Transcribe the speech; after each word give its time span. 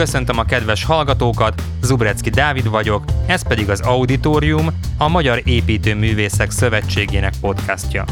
Köszöntöm 0.00 0.38
a 0.38 0.44
kedves 0.44 0.84
hallgatókat, 0.84 1.62
Zubrecki 1.82 2.30
Dávid 2.30 2.68
vagyok, 2.68 3.04
ez 3.26 3.48
pedig 3.48 3.70
az 3.70 3.80
Auditorium, 3.80 4.66
a 4.98 5.08
Magyar 5.08 5.42
Építőművészek 5.44 6.50
Szövetségének 6.50 7.32
podcastja. 7.40 8.04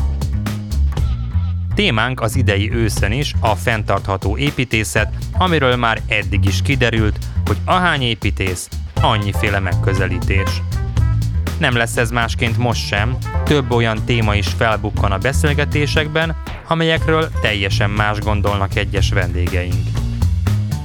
Témánk 1.75 2.21
az 2.21 2.37
idei 2.37 2.73
őszön 2.73 3.13
is 3.13 3.35
a 3.41 3.55
fenntartható 3.55 4.37
építészet, 4.37 5.13
amiről 5.33 5.77
már 5.77 6.01
eddig 6.09 6.45
is 6.45 6.63
kiderült, 6.63 7.19
hogy 7.47 7.57
ahány 7.65 8.03
építész, 8.03 8.69
annyiféle 9.01 9.59
megközelítés. 9.59 10.63
Nem 11.59 11.77
lesz 11.77 11.97
ez 11.97 12.11
másként 12.11 12.59
most 12.59 12.87
sem, 12.87 13.17
több 13.45 13.71
olyan 13.71 14.05
téma 14.05 14.35
is 14.35 14.49
felbukkan 14.49 15.13
a 15.13 15.19
beszélgetésekben, 15.19 16.37
amelyekről 16.67 17.31
teljesen 17.41 17.91
más 17.91 18.19
gondolnak 18.19 18.77
egyes 18.77 19.11
vendégeink. 19.11 19.98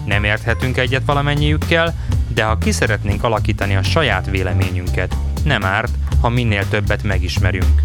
Nem 0.06 0.24
érthetünk 0.24 0.78
egyet 0.78 1.06
valamennyiükkel, 1.06 1.94
de 2.28 2.44
ha 2.44 2.58
ki 2.58 2.72
szeretnénk 2.72 3.24
alakítani 3.24 3.76
a 3.76 3.84
saját 3.84 4.30
véleményünket, 4.30 5.16
nem 5.44 5.64
árt, 5.64 5.92
ha 6.22 6.30
minél 6.30 6.68
többet 6.68 7.04
megismerünk. 7.04 7.82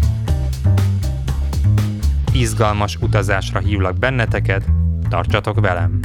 Izgalmas 2.31 2.95
utazásra 2.95 3.59
hívlak 3.59 3.97
benneteket, 3.97 4.63
tartsatok 5.09 5.59
velem! 5.59 5.99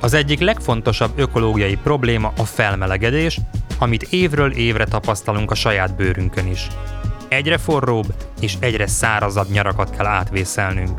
Az 0.00 0.14
egyik 0.14 0.40
legfontosabb 0.40 1.18
ökológiai 1.18 1.76
probléma 1.76 2.32
a 2.36 2.44
felmelegedés, 2.44 3.40
amit 3.78 4.02
évről 4.02 4.52
évre 4.52 4.84
tapasztalunk 4.84 5.50
a 5.50 5.54
saját 5.54 5.96
bőrünkön 5.96 6.46
is. 6.46 6.68
Egyre 7.28 7.58
forróbb 7.58 8.14
és 8.40 8.56
egyre 8.60 8.86
szárazabb 8.86 9.50
nyarakat 9.50 9.96
kell 9.96 10.06
átvészelnünk. 10.06 10.98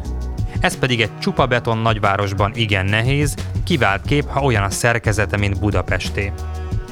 Ez 0.66 0.78
pedig 0.78 1.02
egy 1.02 1.18
csupa 1.20 1.46
beton 1.46 1.78
nagyvárosban 1.78 2.52
igen 2.56 2.86
nehéz, 2.86 3.36
kivált 3.64 4.02
kép, 4.06 4.28
ha 4.28 4.42
olyan 4.42 4.64
a 4.64 4.70
szerkezete, 4.70 5.38
mint 5.38 5.60
Budapesté. 5.60 6.32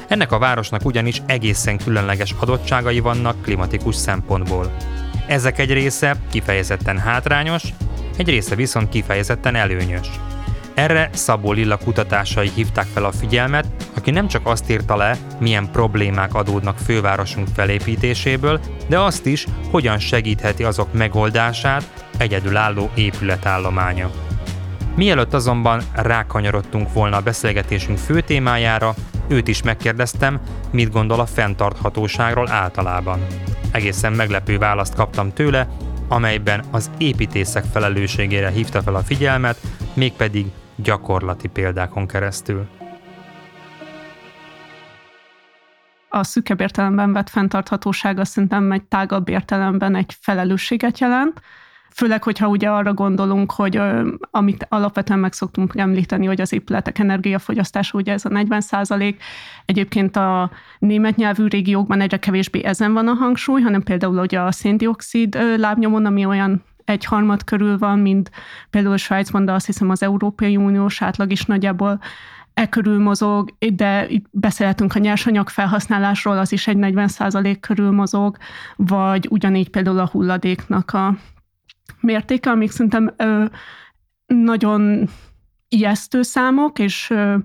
Ennek 0.08 0.32
a 0.32 0.38
városnak 0.38 0.84
ugyanis 0.84 1.22
egészen 1.26 1.78
különleges 1.78 2.34
adottságai 2.38 3.00
vannak 3.00 3.42
klimatikus 3.42 3.94
szempontból. 3.94 4.76
Ezek 5.26 5.58
egy 5.58 5.72
része 5.72 6.16
kifejezetten 6.30 6.98
hátrányos, 6.98 7.62
egy 8.16 8.28
része 8.28 8.54
viszont 8.54 8.88
kifejezetten 8.88 9.54
előnyös. 9.54 10.10
Erre 10.74 11.10
Szabó 11.12 11.52
Lilla 11.52 11.76
kutatásai 11.76 12.50
hívták 12.54 12.86
fel 12.92 13.04
a 13.04 13.12
figyelmet, 13.12 13.66
aki 13.96 14.10
nem 14.10 14.28
csak 14.28 14.46
azt 14.46 14.70
írta 14.70 14.96
le, 14.96 15.16
milyen 15.40 15.70
problémák 15.70 16.34
adódnak 16.34 16.78
fővárosunk 16.78 17.48
felépítéséből, 17.54 18.60
de 18.88 18.98
azt 18.98 19.26
is, 19.26 19.46
hogyan 19.70 19.98
segítheti 19.98 20.64
azok 20.64 20.92
megoldását 20.92 22.03
egyedülálló 22.18 22.90
épületállománya. 22.94 24.10
Mielőtt 24.96 25.34
azonban 25.34 25.82
rákanyarodtunk 25.94 26.92
volna 26.92 27.16
a 27.16 27.22
beszélgetésünk 27.22 27.98
fő 27.98 28.20
témájára, 28.20 28.94
őt 29.28 29.48
is 29.48 29.62
megkérdeztem, 29.62 30.40
mit 30.70 30.92
gondol 30.92 31.20
a 31.20 31.26
fenntarthatóságról 31.26 32.50
általában. 32.50 33.26
Egészen 33.72 34.12
meglepő 34.12 34.58
választ 34.58 34.94
kaptam 34.94 35.32
tőle, 35.32 35.68
amelyben 36.08 36.64
az 36.70 36.90
építészek 36.98 37.64
felelősségére 37.72 38.50
hívta 38.50 38.82
fel 38.82 38.94
a 38.94 39.02
figyelmet, 39.02 39.58
mégpedig 39.94 40.46
gyakorlati 40.76 41.48
példákon 41.48 42.06
keresztül. 42.06 42.66
A 46.08 46.24
szükebb 46.24 46.60
értelemben 46.60 47.12
vett 47.12 47.30
fenntarthatóság 47.30 48.24
szerintem 48.24 48.72
egy 48.72 48.82
tágabb 48.82 49.28
értelemben 49.28 49.94
egy 49.94 50.16
felelősséget 50.20 50.98
jelent, 50.98 51.40
Főleg, 51.96 52.22
hogyha 52.22 52.48
ugye 52.48 52.68
arra 52.68 52.94
gondolunk, 52.94 53.52
hogy 53.52 53.80
amit 54.30 54.66
alapvetően 54.68 55.18
meg 55.18 55.32
szoktunk 55.32 55.72
említeni, 55.76 56.26
hogy 56.26 56.40
az 56.40 56.52
épületek 56.52 56.98
energiafogyasztása, 56.98 57.98
ugye 57.98 58.12
ez 58.12 58.24
a 58.24 58.28
40 58.28 58.60
százalék. 58.60 59.22
Egyébként 59.64 60.16
a 60.16 60.50
német 60.78 61.16
nyelvű 61.16 61.46
régiókban 61.46 62.00
egyre 62.00 62.18
kevésbé 62.18 62.64
ezen 62.64 62.92
van 62.92 63.08
a 63.08 63.12
hangsúly, 63.12 63.60
hanem 63.60 63.82
például 63.82 64.18
ugye 64.18 64.40
a 64.40 64.52
széndiokszid 64.52 65.38
lábnyomon, 65.56 66.06
ami 66.06 66.24
olyan 66.24 66.62
egy 66.84 67.04
harmad 67.04 67.44
körül 67.44 67.78
van, 67.78 67.98
mint 67.98 68.30
például 68.70 68.96
Svájcban, 68.96 69.44
de 69.44 69.52
azt 69.52 69.66
hiszem 69.66 69.90
az 69.90 70.02
Európai 70.02 70.56
Uniós 70.56 71.02
átlag 71.02 71.30
is 71.30 71.44
nagyjából 71.44 72.00
e 72.54 72.68
körül 72.68 72.98
mozog, 72.98 73.50
de 73.74 74.08
itt 74.08 74.26
beszélhetünk 74.30 74.94
a 74.94 74.98
nyersanyag 74.98 75.48
felhasználásról, 75.48 76.38
az 76.38 76.52
is 76.52 76.66
egy 76.66 76.76
40 76.76 77.60
körül 77.60 77.90
mozog, 77.90 78.36
vagy 78.76 79.26
ugyanígy 79.30 79.70
például 79.70 79.98
a 79.98 80.08
hulladéknak 80.12 80.90
a 80.92 81.14
mértéke, 82.00 82.50
amik 82.50 82.70
szerintem 82.70 83.14
ö, 83.16 83.44
nagyon 84.26 85.08
ijesztő 85.68 86.22
számok, 86.22 86.78
és 86.78 87.10
ö, 87.10 87.36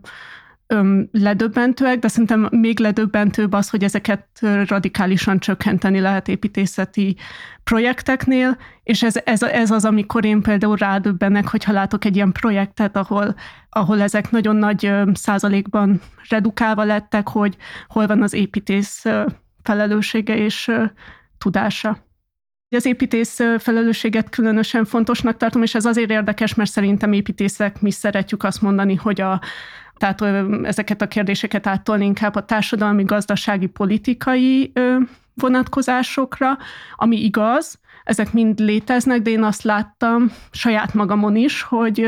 ö, 0.68 1.02
ledöbbentőek, 1.12 2.00
de 2.00 2.08
szerintem 2.08 2.48
még 2.52 2.80
ledöbbentőbb 2.80 3.54
az, 3.54 3.70
hogy 3.70 3.84
ezeket 3.84 4.28
radikálisan 4.68 5.40
csökkenteni 5.40 6.00
lehet 6.00 6.28
építészeti 6.28 7.16
projekteknél, 7.64 8.58
és 8.84 9.04
ez, 9.04 9.16
ez, 9.24 9.44
ez 9.44 9.72
az, 9.72 9.86
amikor 9.86 10.26
én 10.26 10.42
például 10.42 10.76
rádöbbenek, 10.76 11.48
hogyha 11.48 11.72
látok 11.72 12.06
egy 12.06 12.16
ilyen 12.16 12.32
projektet, 12.32 12.96
ahol, 12.96 13.36
ahol 13.70 14.02
ezek 14.02 14.32
nagyon 14.32 14.56
nagy 14.56 14.94
százalékban 15.14 16.02
redukálva 16.30 16.84
lettek, 16.84 17.28
hogy 17.28 17.58
hol 17.88 18.08
van 18.08 18.22
az 18.22 18.34
építész 18.34 19.06
felelőssége 19.64 20.36
és 20.36 20.72
tudása. 21.38 22.09
Az 22.72 22.86
építész 22.86 23.40
felelősséget 23.58 24.30
különösen 24.30 24.86
fontosnak 24.86 25.38
tartom, 25.38 25.62
és 25.62 25.76
ez 25.76 25.86
azért 25.86 26.10
érdekes, 26.10 26.54
mert 26.54 26.70
szerintem 26.70 27.14
építészek 27.14 27.82
mi 27.82 27.92
szeretjük 27.92 28.44
azt 28.44 28.62
mondani, 28.62 28.96
hogy 28.96 29.22
a 29.22 29.42
tehát 29.98 30.22
ezeket 30.66 31.02
a 31.02 31.08
kérdéseket 31.08 31.68
áttolni 31.68 32.06
inkább 32.06 32.36
a 32.36 32.46
társadalmi, 32.46 33.04
gazdasági, 33.04 33.66
politikai 33.66 34.72
vonatkozásokra, 35.34 36.58
ami 36.96 37.24
igaz, 37.24 37.80
ezek 38.04 38.34
mind 38.34 38.60
léteznek, 38.60 39.22
de 39.22 39.30
én 39.30 39.44
azt 39.44 39.64
láttam 39.64 40.32
saját 40.52 40.94
magamon 40.94 41.36
is, 41.36 41.62
hogy, 41.62 42.08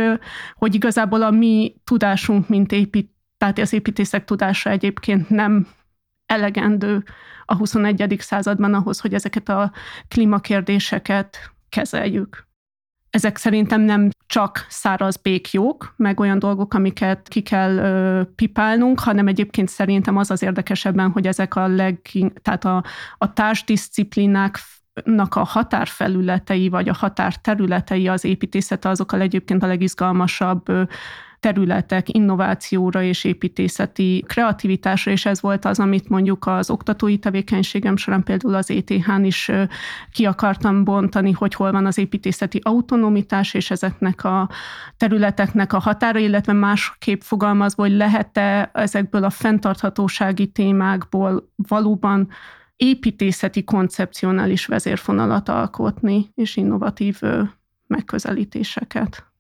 hogy 0.56 0.76
igazából 0.76 1.22
a 1.22 1.32
mi 1.32 1.76
tudásunk, 1.84 2.50
mint 2.50 2.72
épít, 2.72 3.12
tehát 3.38 3.60
az 3.60 3.74
építészek 3.74 4.26
tudása 4.26 4.70
egyébként 4.70 5.30
nem 5.30 5.68
elegendő 6.26 7.04
a 7.46 7.56
21. 7.56 8.16
században 8.20 8.74
ahhoz, 8.74 9.00
hogy 9.00 9.14
ezeket 9.14 9.50
a 9.50 9.72
klímakérdéseket 10.08 11.52
kezeljük. 11.70 12.50
Ezek 13.10 13.38
szerintem 13.38 13.82
nem 13.82 14.10
csak 14.28 14.66
száraz 14.70 15.18
békjók, 15.18 15.94
meg 15.98 16.20
olyan 16.20 16.40
dolgok, 16.40 16.74
amiket 16.74 17.28
ki 17.28 17.42
kell 17.42 17.78
ö, 17.78 18.22
pipálnunk, 18.36 19.00
hanem 19.00 19.28
egyébként 19.28 19.70
szerintem 19.70 20.18
az 20.18 20.32
az 20.32 20.42
érdekesebben, 20.42 21.12
hogy 21.12 21.28
ezek 21.28 21.56
a 21.56 21.68
leg, 21.68 22.00
tehát 22.42 22.66
a, 22.66 22.84
a 23.18 23.34
társdisciplináknak 23.34 25.36
a 25.36 25.44
határfelületei, 25.44 26.70
vagy 26.70 26.90
a 26.90 26.94
határterületei 26.94 28.08
az 28.08 28.24
építészet, 28.24 28.86
azokkal 28.86 29.22
egyébként 29.22 29.64
a 29.64 29.68
legizgalmasabb 29.68 30.66
területek 31.42 32.14
innovációra 32.14 33.04
és 33.04 33.24
építészeti 33.24 34.24
kreativitásra, 34.28 35.12
és 35.12 35.26
ez 35.26 35.42
volt 35.42 35.66
az, 35.66 35.80
amit 35.80 36.10
mondjuk 36.10 36.46
az 36.48 36.70
oktatói 36.70 37.18
tevékenységem 37.18 37.98
során 37.98 38.24
például 38.24 38.56
az 38.56 38.72
ETH-n 38.72 39.24
is 39.24 39.52
ki 40.12 40.26
akartam 40.26 40.84
bontani, 40.84 41.32
hogy 41.32 41.54
hol 41.54 41.72
van 41.72 41.86
az 41.86 41.98
építészeti 41.98 42.60
autonomitás, 42.64 43.54
és 43.54 43.72
ezeknek 43.72 44.24
a 44.24 44.50
területeknek 44.98 45.74
a 45.74 45.80
határa, 45.80 46.20
illetve 46.20 46.54
másképp 46.54 47.22
fogalmazva, 47.22 47.84
hogy 47.84 47.96
lehet-e 47.96 48.70
ezekből 48.74 49.24
a 49.24 49.30
fenntarthatósági 49.30 50.48
témákból 50.48 51.52
valóban 51.56 52.30
építészeti 52.76 53.64
koncepcionális 53.64 54.66
vezérfonalat 54.66 55.50
alkotni, 55.50 56.32
és 56.36 56.56
innovatív 56.58 57.22
megközelítéseket. 57.88 59.31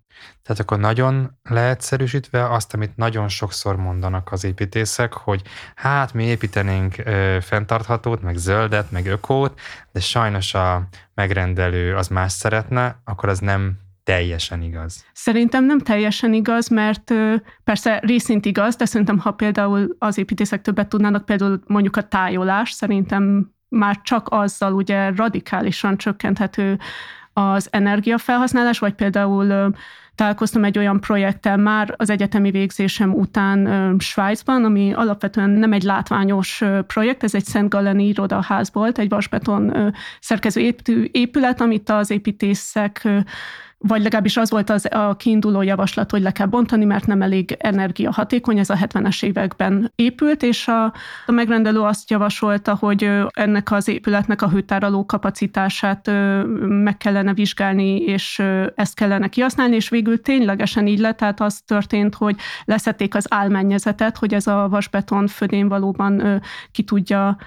Tehát 0.44 0.62
akkor 0.62 0.80
nagyon 0.80 1.38
leegyszerűsítve 1.44 2.50
azt, 2.54 2.74
amit 2.74 2.96
nagyon 2.96 3.28
sokszor 3.28 3.76
mondanak 3.76 4.32
az 4.32 4.44
építészek, 4.44 5.14
hogy 5.14 5.42
hát 5.76 6.14
mi 6.14 6.24
építenénk 6.24 6.96
ö, 6.98 7.38
fenntarthatót, 7.42 8.22
meg 8.22 8.36
zöldet, 8.36 8.92
meg 8.92 9.06
ökót, 9.06 9.60
de 9.92 10.00
sajnos 10.00 10.54
a 10.54 10.88
megrendelő 11.14 11.96
az 11.96 12.08
más 12.08 12.32
szeretne, 12.32 13.02
akkor 13.04 13.30
az 13.30 13.40
nem 13.40 13.80
teljesen 14.04 14.62
igaz. 14.62 15.06
Szerintem 15.14 15.66
nem 15.66 15.80
teljesen 15.80 16.34
igaz, 16.34 16.68
mert 16.68 17.14
persze 17.64 18.00
részint 18.00 18.46
igaz, 18.46 18.76
de 18.76 18.86
szerintem 18.86 19.18
ha 19.20 19.32
például 19.32 19.96
az 20.00 20.18
építészek 20.18 20.62
többet 20.62 20.88
tudnának, 20.88 21.26
például 21.26 21.62
mondjuk 21.66 21.96
a 21.96 22.08
tájolás, 22.08 22.72
szerintem 22.72 23.52
már 23.68 24.02
csak 24.02 24.28
azzal 24.30 24.74
ugye 24.74 25.10
radikálisan 25.16 25.98
csökkenthető 25.98 26.80
az 27.34 27.68
energiafelhasználás, 27.72 28.80
vagy 28.80 28.94
például 28.94 29.74
találkoztam 30.16 30.64
egy 30.64 30.78
olyan 30.78 31.00
projekttel 31.00 31.58
már 31.58 31.94
az 31.98 32.10
egyetemi 32.10 32.52
végzésem 32.52 33.14
után 33.14 33.96
Svájcban, 34.00 34.64
ami 34.64 34.94
alapvetően 34.94 35.50
nem 35.50 35.74
egy 35.74 35.84
látványos 35.84 36.64
projekt, 36.88 37.24
ez 37.24 37.36
egy 37.36 37.46
Szent 37.46 37.70
Galeni 37.70 38.08
irodaház 38.08 38.70
volt, 38.74 38.98
egy 38.98 39.10
vasbeton 39.10 39.94
szerkező 40.20 40.76
épület, 41.12 41.62
amit 41.62 41.90
az 41.90 42.10
építészek 42.10 43.08
vagy 43.82 44.02
legalábbis 44.02 44.38
az 44.38 44.50
volt 44.50 44.70
az 44.70 44.88
a 44.92 45.16
kiinduló 45.16 45.62
javaslat, 45.62 46.12
hogy 46.12 46.22
le 46.22 46.32
kell 46.32 46.46
bontani, 46.46 46.86
mert 46.86 47.06
nem 47.06 47.22
elég 47.22 47.56
energiahatékony, 47.60 48.60
ez 48.60 48.70
a 48.70 48.76
70-es 48.76 49.24
években 49.24 49.92
épült, 49.96 50.44
és 50.44 50.68
a, 50.68 50.84
a 51.26 51.32
megrendelő 51.32 51.80
azt 51.80 52.10
javasolta, 52.10 52.76
hogy 52.76 53.10
ennek 53.30 53.72
az 53.72 53.88
épületnek 53.88 54.42
a 54.42 54.50
hőtároló 54.50 55.06
kapacitását 55.06 56.12
meg 56.68 56.98
kellene 56.98 57.34
vizsgálni, 57.34 57.96
és 57.96 58.44
ezt 58.76 58.96
kellene 58.96 59.28
kihasználni, 59.28 59.76
és 59.76 59.90
végül 59.90 60.22
ténylegesen 60.22 60.88
így 60.88 61.00
lett, 61.00 61.18
tehát 61.18 61.42
az 61.42 61.62
történt, 61.66 62.16
hogy 62.16 62.36
leszették 62.66 63.16
az 63.16 63.26
álmennyezetet, 63.30 64.18
hogy 64.18 64.34
ez 64.34 64.48
a 64.48 64.68
vasbeton 64.70 65.28
födén 65.28 65.68
valóban 65.68 66.42
ki 66.72 66.84
tudja 66.84 67.38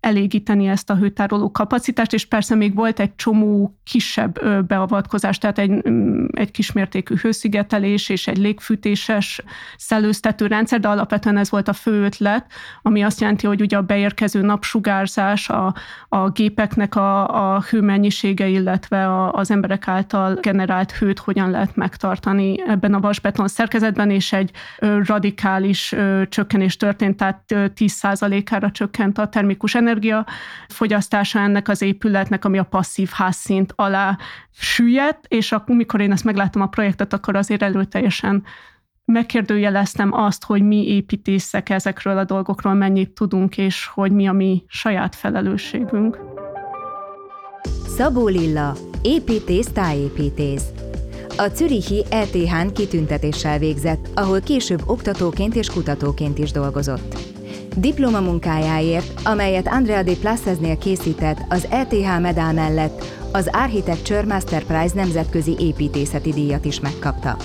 elégíteni 0.00 0.66
ezt 0.66 0.90
a 0.90 0.96
hőtároló 0.96 1.50
kapacitást, 1.50 2.12
és 2.12 2.26
persze 2.26 2.54
még 2.54 2.74
volt 2.74 3.00
egy 3.00 3.14
csomó 3.16 3.78
kisebb 3.84 4.64
beavatkozás, 4.66 5.38
tehát 5.38 5.58
egy, 5.58 5.82
egy 6.30 6.50
kismértékű 6.50 7.14
hőszigetelés 7.16 8.08
és 8.08 8.26
egy 8.26 8.38
légfűtéses 8.38 9.42
szellőztető 9.76 10.46
rendszer, 10.46 10.80
de 10.80 10.88
alapvetően 10.88 11.36
ez 11.36 11.50
volt 11.50 11.68
a 11.68 11.72
fő 11.72 12.04
ötlet, 12.04 12.46
ami 12.82 13.02
azt 13.02 13.20
jelenti, 13.20 13.46
hogy 13.46 13.60
ugye 13.60 13.76
a 13.76 13.82
beérkező 13.82 14.40
napsugárzás, 14.40 15.48
a, 15.48 15.74
a 16.08 16.30
gépeknek 16.30 16.96
a, 16.96 17.54
a 17.54 17.60
hőmennyisége, 17.60 18.46
illetve 18.46 19.06
a, 19.06 19.32
az 19.32 19.50
emberek 19.50 19.88
által 19.88 20.34
generált 20.34 20.92
hőt 20.92 21.18
hogyan 21.18 21.50
lehet 21.50 21.76
megtartani 21.76 22.56
ebben 22.66 22.94
a 22.94 23.00
vasbeton 23.00 23.48
szerkezetben, 23.48 24.10
és 24.10 24.32
egy 24.32 24.50
radikális 25.04 25.94
csökkenés 26.28 26.76
történt, 26.76 27.16
tehát 27.16 27.42
10%-ára 27.48 28.70
csökkent 28.70 29.13
a 29.18 29.28
termikus 29.28 29.74
energia 29.74 30.26
fogyasztása 30.68 31.38
ennek 31.38 31.68
az 31.68 31.82
épületnek, 31.82 32.44
ami 32.44 32.58
a 32.58 32.64
passzív 32.64 33.10
házszint 33.12 33.72
alá 33.76 34.18
süllyedt, 34.50 35.26
és 35.28 35.52
akkor, 35.52 35.76
mikor 35.76 36.00
én 36.00 36.12
ezt 36.12 36.24
megláttam 36.24 36.62
a 36.62 36.66
projektet, 36.66 37.12
akkor 37.12 37.36
azért 37.36 37.62
előteljesen 37.62 38.44
megkérdőjeleztem 39.04 40.12
azt, 40.12 40.44
hogy 40.44 40.62
mi 40.62 40.86
építészek 40.86 41.70
ezekről 41.70 42.18
a 42.18 42.24
dolgokról 42.24 42.74
mennyit 42.74 43.10
tudunk, 43.10 43.58
és 43.58 43.86
hogy 43.86 44.12
mi 44.12 44.26
a 44.26 44.32
mi 44.32 44.64
saját 44.66 45.14
felelősségünk. 45.14 46.18
Szabó 47.86 48.26
Lilla, 48.26 48.76
építész, 49.02 49.68
tájépítész. 49.68 50.64
A 51.36 51.46
Zürichi 51.54 52.04
ETH-n 52.10 52.72
kitüntetéssel 52.72 53.58
végzett, 53.58 54.08
ahol 54.14 54.40
később 54.40 54.82
oktatóként 54.86 55.54
és 55.54 55.68
kutatóként 55.68 56.38
is 56.38 56.50
dolgozott. 56.50 57.33
Diplomamunkájáért, 57.76 59.20
amelyet 59.24 59.68
Andrea 59.68 60.02
de 60.02 60.12
Placeznél 60.20 60.78
készített 60.78 61.38
az 61.48 61.66
ETH 61.70 62.20
medál 62.20 62.52
mellett, 62.52 63.04
az 63.32 63.50
Architecture 63.52 64.24
Master 64.24 64.64
Prize 64.64 64.94
nemzetközi 64.94 65.56
építészeti 65.58 66.30
díjat 66.30 66.64
is 66.64 66.80
megkapta. 66.80 67.36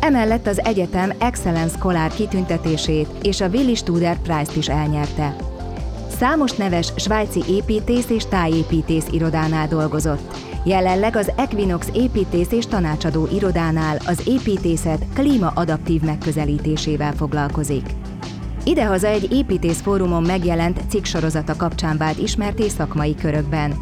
Emellett 0.00 0.46
az 0.46 0.64
egyetem 0.64 1.12
Excellence 1.18 1.76
Scholar 1.76 2.14
kitüntetését 2.14 3.08
és 3.22 3.40
a 3.40 3.48
Willy 3.48 3.74
Studer 3.74 4.18
Prize-t 4.22 4.56
is 4.56 4.68
elnyerte. 4.68 5.36
Számos 6.18 6.52
neves 6.52 6.92
svájci 6.96 7.42
építész 7.48 8.10
és 8.10 8.26
tájépítész 8.28 9.06
irodánál 9.10 9.68
dolgozott. 9.68 10.36
Jelenleg 10.64 11.16
az 11.16 11.32
Equinox 11.36 11.88
építész 11.92 12.52
és 12.52 12.66
tanácsadó 12.66 13.28
irodánál 13.32 13.98
az 14.06 14.22
építészet 14.26 15.04
klímaadaptív 15.14 16.02
megközelítésével 16.02 17.12
foglalkozik. 17.12 17.84
Idehaza 18.64 19.06
egy 19.06 19.32
építész 19.32 19.80
fórumon 19.80 20.22
megjelent 20.22 20.80
cikksorozata 20.88 21.56
kapcsán 21.56 21.96
vált 21.96 22.18
ismerté 22.18 22.68
szakmai 22.68 23.14
körökben. 23.14 23.74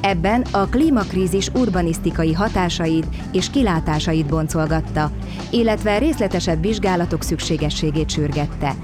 Ebben 0.00 0.42
a 0.50 0.66
klímakrízis 0.66 1.48
urbanisztikai 1.48 2.32
hatásait 2.32 3.06
és 3.32 3.50
kilátásait 3.50 4.26
boncolgatta, 4.26 5.10
illetve 5.50 5.98
részletesebb 5.98 6.62
vizsgálatok 6.62 7.22
szükségességét 7.22 8.10
sürgette. 8.10 8.74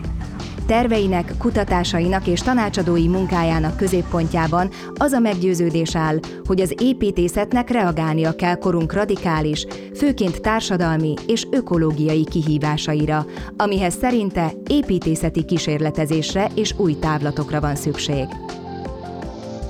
Terveinek, 0.67 1.33
kutatásainak 1.39 2.27
és 2.27 2.41
tanácsadói 2.41 3.09
munkájának 3.09 3.77
középpontjában 3.77 4.71
az 4.95 5.13
a 5.13 5.19
meggyőződés 5.19 5.97
áll, 5.97 6.19
hogy 6.45 6.61
az 6.61 6.75
építészetnek 6.79 7.71
reagálnia 7.71 8.37
kell 8.37 8.55
korunk 8.55 8.93
radikális, 8.93 9.67
főként 9.97 10.41
társadalmi 10.41 11.15
és 11.27 11.47
ökológiai 11.51 12.25
kihívásaira, 12.25 13.27
amihez 13.57 13.95
szerinte 14.01 14.53
építészeti 14.67 15.45
kísérletezésre 15.45 16.51
és 16.55 16.75
új 16.77 16.99
távlatokra 16.99 17.61
van 17.61 17.75
szükség. 17.77 18.27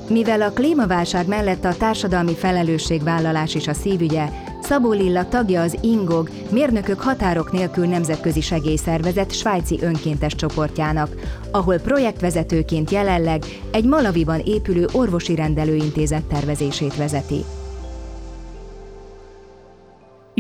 Mivel 0.09 0.43
a 0.43 0.51
klímaválság 0.51 1.27
mellett 1.27 1.65
a 1.65 1.77
társadalmi 1.77 2.35
felelősségvállalás 2.35 3.55
is 3.55 3.69
a 3.69 3.75
szívügye, 3.75 4.29
Szabó 4.65 4.93
Lilla 4.93 5.29
tagja 5.29 5.63
az 5.63 5.79
INGOG, 5.81 6.31
Mérnökök 6.51 7.01
Határok 7.01 7.53
Nélkül 7.53 7.87
Nemzetközi 7.87 8.41
Segélyszervezet 8.41 9.33
svájci 9.33 9.79
önkéntes 9.83 10.35
csoportjának, 10.35 11.15
ahol 11.51 11.79
projektvezetőként 11.79 12.91
jelenleg 12.91 13.43
egy 13.71 13.85
Malaviban 13.85 14.41
épülő 14.45 14.87
orvosi 14.93 15.35
rendelőintézet 15.35 16.25
tervezését 16.25 16.97
vezeti. 16.97 17.45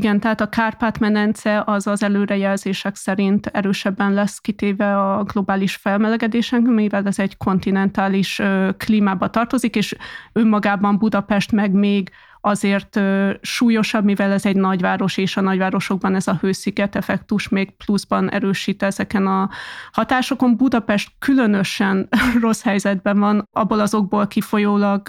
Igen, 0.05 0.21
tehát 0.21 0.41
a 0.41 0.49
Kárpát-medence 0.49 1.62
az 1.67 1.87
az 1.87 2.03
előrejelzések 2.03 2.97
szerint 2.97 3.47
erősebben 3.47 4.12
lesz 4.12 4.39
kitéve 4.39 5.12
a 5.12 5.23
globális 5.23 5.75
felmelegedésen, 5.75 6.62
mivel 6.62 7.06
ez 7.06 7.19
egy 7.19 7.37
kontinentális 7.37 8.43
klímába 8.77 9.31
tartozik, 9.31 9.77
és 9.77 9.97
önmagában 10.33 10.99
Budapest 10.99 11.53
meg 11.53 11.73
még 11.73 12.11
azért 12.41 13.01
súlyosabb, 13.41 14.05
mivel 14.05 14.33
ez 14.33 14.47
egy 14.47 14.56
nagyváros, 14.56 15.17
és 15.17 15.37
a 15.37 15.41
nagyvárosokban 15.41 16.15
ez 16.15 16.27
a 16.27 16.39
hősziget 16.41 16.97
effektus 16.97 17.49
még 17.49 17.77
pluszban 17.77 18.31
erősít 18.31 18.83
ezeken 18.83 19.27
a 19.27 19.51
hatásokon. 19.93 20.56
Budapest 20.56 21.11
különösen 21.19 22.09
rossz 22.41 22.62
helyzetben 22.62 23.19
van, 23.19 23.49
abból 23.53 23.81
azokból 23.81 24.27
kifolyólag, 24.27 25.09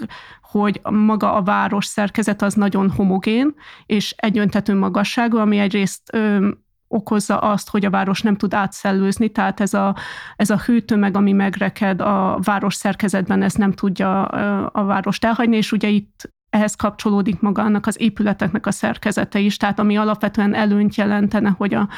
hogy 0.60 0.80
maga 0.90 1.34
a 1.34 1.42
város 1.42 1.86
szerkezet 1.86 2.42
az 2.42 2.54
nagyon 2.54 2.90
homogén, 2.90 3.54
és 3.86 4.14
egyöntető 4.16 4.74
magasságú, 4.74 5.36
ami 5.36 5.58
egyrészt 5.58 6.02
ö, 6.12 6.48
okozza 6.88 7.38
azt, 7.38 7.70
hogy 7.70 7.84
a 7.84 7.90
város 7.90 8.22
nem 8.22 8.36
tud 8.36 8.54
átszellőzni, 8.54 9.28
tehát 9.28 9.60
ez 9.60 9.74
a, 9.74 9.96
ez 10.36 10.50
a 10.50 10.60
hőtömeg, 10.66 11.16
ami 11.16 11.32
megreked 11.32 12.00
a 12.00 12.38
város 12.42 12.74
szerkezetben, 12.74 13.42
ez 13.42 13.54
nem 13.54 13.72
tudja 13.72 14.24
a 14.64 14.84
várost 14.84 15.24
elhagyni, 15.24 15.56
és 15.56 15.72
ugye 15.72 15.88
itt 15.88 16.34
ehhez 16.50 16.74
kapcsolódik 16.74 17.40
maga 17.40 17.62
annak 17.62 17.86
az 17.86 18.00
épületeknek 18.00 18.66
a 18.66 18.70
szerkezete 18.70 19.38
is, 19.38 19.56
tehát 19.56 19.78
ami 19.78 19.96
alapvetően 19.96 20.54
előnyt 20.54 20.94
jelentene, 20.94 21.54
hogy 21.56 21.74
a 21.74 21.88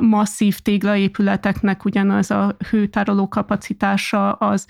masszív 0.00 0.58
téglaépületeknek 0.58 1.84
ugyanaz 1.84 2.30
a 2.30 2.56
hőtároló 2.70 3.28
kapacitása 3.28 4.32
az 4.32 4.66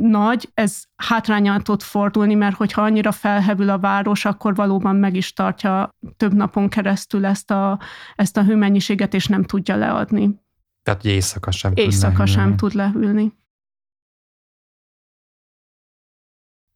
nagy, 0.00 0.50
ez 0.54 0.82
hátrányán 0.96 1.62
tud 1.62 1.82
fordulni, 1.82 2.34
mert 2.34 2.56
hogyha 2.56 2.82
annyira 2.82 3.12
felhevül 3.12 3.70
a 3.70 3.78
város, 3.78 4.24
akkor 4.24 4.54
valóban 4.54 4.96
meg 4.96 5.16
is 5.16 5.32
tartja 5.32 5.90
több 6.16 6.34
napon 6.34 6.68
keresztül 6.68 7.26
ezt 7.26 7.50
a, 7.50 7.78
ezt 8.16 8.36
a 8.36 8.44
hőmennyiséget, 8.44 9.14
és 9.14 9.26
nem 9.26 9.42
tudja 9.44 9.76
leadni. 9.76 10.42
Tehát, 10.82 11.02
hogy 11.02 11.10
éjszaka 11.10 11.50
sem 11.50 11.72
éjszaka 11.74 12.16
tud 12.16 12.28
sem 12.28 12.56
tud 12.56 12.74
lehűlni. 12.74 13.32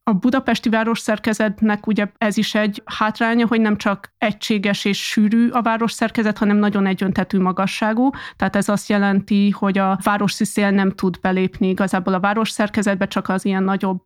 A 0.09 0.13
budapesti 0.13 0.69
városszerkezetnek 0.69 1.87
ugye 1.87 2.07
ez 2.17 2.37
is 2.37 2.55
egy 2.55 2.81
hátránya, 2.85 3.47
hogy 3.47 3.61
nem 3.61 3.77
csak 3.77 4.13
egységes 4.17 4.85
és 4.85 5.07
sűrű 5.07 5.49
a 5.49 5.61
városszerkezet, 5.61 6.37
hanem 6.37 6.57
nagyon 6.57 6.85
egyöntetű 6.85 7.39
magasságú. 7.39 8.09
Tehát 8.35 8.55
ez 8.55 8.69
azt 8.69 8.89
jelenti, 8.89 9.49
hogy 9.49 9.77
a 9.77 9.99
városi 10.03 10.45
nem 10.55 10.91
tud 10.91 11.19
belépni 11.21 11.67
igazából 11.67 12.13
a 12.13 12.19
városszerkezetbe, 12.19 13.07
csak 13.07 13.29
az 13.29 13.45
ilyen 13.45 13.63
nagyobb 13.63 14.03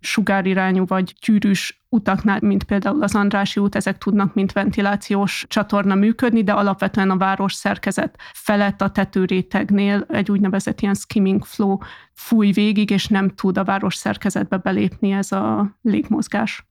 sugárirányú 0.00 0.86
vagy 0.86 1.14
gyűrűs 1.20 1.81
utaknál, 1.92 2.38
mint 2.40 2.64
például 2.64 3.02
az 3.02 3.14
Andrási 3.14 3.60
út, 3.60 3.74
ezek 3.74 3.98
tudnak 3.98 4.34
mint 4.34 4.52
ventilációs 4.52 5.44
csatorna 5.48 5.94
működni, 5.94 6.42
de 6.42 6.52
alapvetően 6.52 7.10
a 7.10 7.16
város 7.16 7.52
szerkezet 7.52 8.18
felett 8.32 8.80
a 8.80 8.90
tetőrétegnél 8.90 10.06
egy 10.08 10.30
úgynevezett 10.30 10.80
ilyen 10.80 10.94
skimming 10.94 11.44
flow 11.44 11.78
fúj 12.12 12.50
végig, 12.50 12.90
és 12.90 13.06
nem 13.06 13.28
tud 13.28 13.58
a 13.58 13.64
város 13.64 13.94
szerkezetbe 13.94 14.56
belépni 14.56 15.10
ez 15.10 15.32
a 15.32 15.76
légmozgás. 15.82 16.66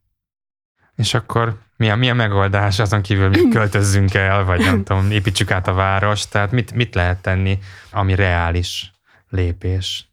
És 0.96 1.13
akkor 1.13 1.60
mi 1.78 1.90
a, 1.90 1.96
mi 1.96 2.10
a 2.10 2.13
megoldás 2.13 2.80
azon 2.80 3.01
kívül, 3.01 3.28
hogy 3.28 3.48
költözzünk 3.58 4.13
el, 4.13 4.44
vagy 4.44 4.60
nem 4.60 4.84
tudom, 4.84 5.12
építsük 5.12 5.51
át 5.51 5.68
a 5.68 5.74
várost, 5.74 6.32
tehát 6.32 6.51
mit, 6.51 6.74
mit 6.74 6.96
lehet 6.96 7.22
tenni, 7.22 7.60
ami 7.92 8.16
reális 8.16 8.92
lépés? 9.30 10.11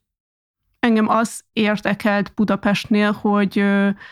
Engem 0.81 1.09
az 1.09 1.45
érdekelt 1.53 2.33
Budapestnél, 2.35 3.13
hogy 3.13 3.65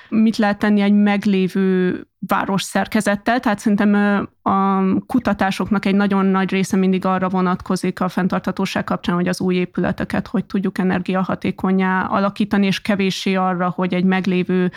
mit 0.08 0.37
lehet 0.37 0.58
tenni 0.58 0.80
egy 0.80 0.92
meglévő 0.92 2.00
város 2.18 2.62
szerkezettel, 2.62 3.40
tehát 3.40 3.58
szerintem 3.58 3.94
a 4.42 4.80
kutatásoknak 5.06 5.85
egy 5.85 5.94
nagyon 5.94 6.26
nagy 6.26 6.50
része 6.50 6.76
mindig 6.76 7.04
arra 7.04 7.28
vonatkozik 7.28 8.00
a 8.00 8.08
fenntarthatóság 8.08 8.85
kapcsán, 8.85 9.14
hogy 9.14 9.28
az 9.28 9.40
új 9.40 9.54
épületeket 9.54 10.26
hogy 10.26 10.44
tudjuk 10.44 10.78
energiahatékonyá 10.78 12.04
alakítani, 12.04 12.66
és 12.66 12.80
kevéssé 12.82 13.35
arra, 13.35 13.68
hogy 13.68 13.94
egy 13.94 14.04
meglévő 14.04 14.70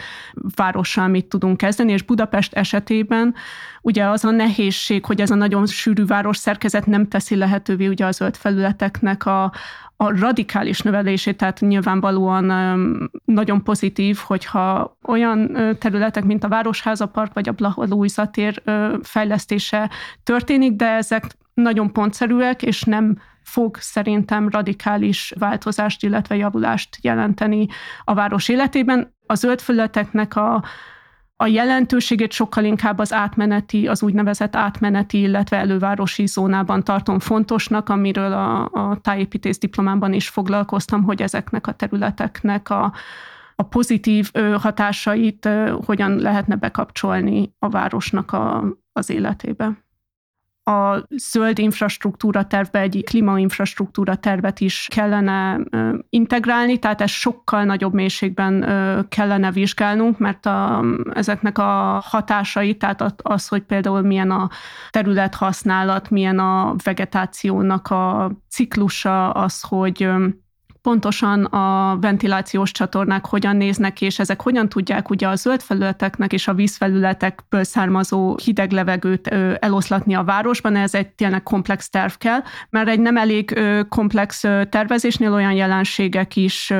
várossal 0.55 1.07
mit 1.07 1.25
tudunk 1.25 1.57
kezdeni, 1.57 1.91
és 1.91 2.03
Budapest 2.03 2.53
esetében 2.53 3.35
ugye 3.81 4.05
az 4.05 4.25
a 4.25 4.31
nehézség, 4.31 5.05
hogy 5.05 5.21
ez 5.21 5.31
a 5.31 5.35
nagyon 5.35 5.65
sűrű 5.65 6.05
város 6.05 6.37
szerkezet 6.37 6.85
nem 6.85 7.07
teszi 7.07 7.35
lehetővé 7.35 7.87
ugye 7.87 8.05
a 8.05 8.11
zöld 8.11 8.35
felületeknek 8.35 9.25
a, 9.25 9.43
a 9.95 10.19
radikális 10.19 10.81
növelését, 10.81 11.37
tehát 11.37 11.59
nyilvánvalóan 11.59 12.45
nagyon 13.25 13.63
pozitív, 13.63 14.17
hogyha 14.17 14.97
olyan 15.07 15.57
területek, 15.79 16.23
mint 16.23 16.43
a 16.43 16.47
Városháza 16.47 17.05
Park 17.05 17.33
vagy 17.33 17.49
a 17.49 17.51
Blaha 17.51 17.85
tér 18.31 18.61
fejlesztése 19.01 19.89
történik, 20.23 20.75
de 20.75 20.87
ezek 20.87 21.23
nagyon 21.53 21.93
pontszerűek, 21.93 22.63
és 22.63 22.81
nem 22.81 23.17
fog 23.43 23.77
szerintem 23.79 24.49
radikális 24.49 25.33
változást, 25.39 26.03
illetve 26.03 26.35
javulást 26.35 26.97
jelenteni 27.01 27.67
a 28.03 28.13
város 28.13 28.49
életében. 28.49 29.13
A 29.25 29.35
zöld 29.35 29.61
felületeknek 29.61 30.35
a 30.35 30.63
a 31.41 31.47
jelentőségét 31.47 32.31
sokkal 32.31 32.63
inkább 32.63 32.99
az 32.99 33.13
átmeneti, 33.13 33.87
az 33.87 34.03
úgynevezett 34.03 34.55
átmeneti, 34.55 35.21
illetve 35.21 35.57
elővárosi 35.57 36.25
zónában 36.25 36.83
tartom 36.83 37.19
fontosnak, 37.19 37.89
amiről 37.89 38.33
a, 38.33 38.69
a 38.71 38.97
tájépítész 39.01 39.57
diplomámban 39.59 40.13
is 40.13 40.29
foglalkoztam, 40.29 41.03
hogy 41.03 41.21
ezeknek 41.21 41.67
a 41.67 41.71
területeknek 41.71 42.69
a, 42.69 42.93
a 43.55 43.63
pozitív 43.63 44.31
hatásait 44.57 45.49
hogyan 45.85 46.17
lehetne 46.17 46.55
bekapcsolni 46.55 47.53
a 47.59 47.69
városnak 47.69 48.31
a, 48.31 48.63
az 48.93 49.09
életébe 49.09 49.83
a 50.69 51.05
zöld 51.09 51.59
infrastruktúra 51.59 52.47
tervbe 52.47 52.79
egy 52.79 53.03
klímainfrastruktúra 53.05 54.15
tervet 54.15 54.59
is 54.59 54.87
kellene 54.89 55.59
integrálni, 56.09 56.77
tehát 56.77 57.01
ezt 57.01 57.13
sokkal 57.13 57.63
nagyobb 57.63 57.93
mélységben 57.93 58.65
kellene 59.09 59.51
vizsgálnunk, 59.51 60.17
mert 60.17 60.45
a, 60.45 60.83
ezeknek 61.13 61.57
a 61.57 62.01
hatásai, 62.05 62.75
tehát 62.75 63.03
az, 63.21 63.47
hogy 63.47 63.61
például 63.61 64.01
milyen 64.01 64.31
a 64.31 64.49
területhasználat, 64.89 66.09
milyen 66.09 66.39
a 66.39 66.75
vegetációnak 66.83 67.87
a 67.87 68.31
ciklusa, 68.49 69.29
az, 69.31 69.61
hogy 69.61 70.09
pontosan 70.89 71.43
a 71.43 71.97
ventilációs 72.01 72.71
csatornák 72.71 73.25
hogyan 73.25 73.55
néznek 73.55 74.01
és 74.01 74.19
ezek 74.19 74.41
hogyan 74.41 74.69
tudják 74.69 75.09
ugye 75.09 75.27
a 75.27 75.35
zöld 75.35 75.61
felületeknek 75.61 76.33
és 76.33 76.47
a 76.47 76.53
vízfelületekből 76.53 77.63
származó 77.63 78.37
hideg 78.43 78.71
levegőt 78.71 79.27
eloszlatni 79.59 80.15
a 80.15 80.23
városban, 80.23 80.75
ez 80.75 80.93
egy 80.93 81.07
tényleg 81.07 81.43
komplex 81.43 81.89
terv 81.89 82.11
kell, 82.11 82.39
mert 82.69 82.87
egy 82.87 82.99
nem 82.99 83.17
elég 83.17 83.59
komplex 83.89 84.39
tervezésnél 84.69 85.33
olyan 85.33 85.51
jelenségek 85.51 86.35
is 86.35 86.73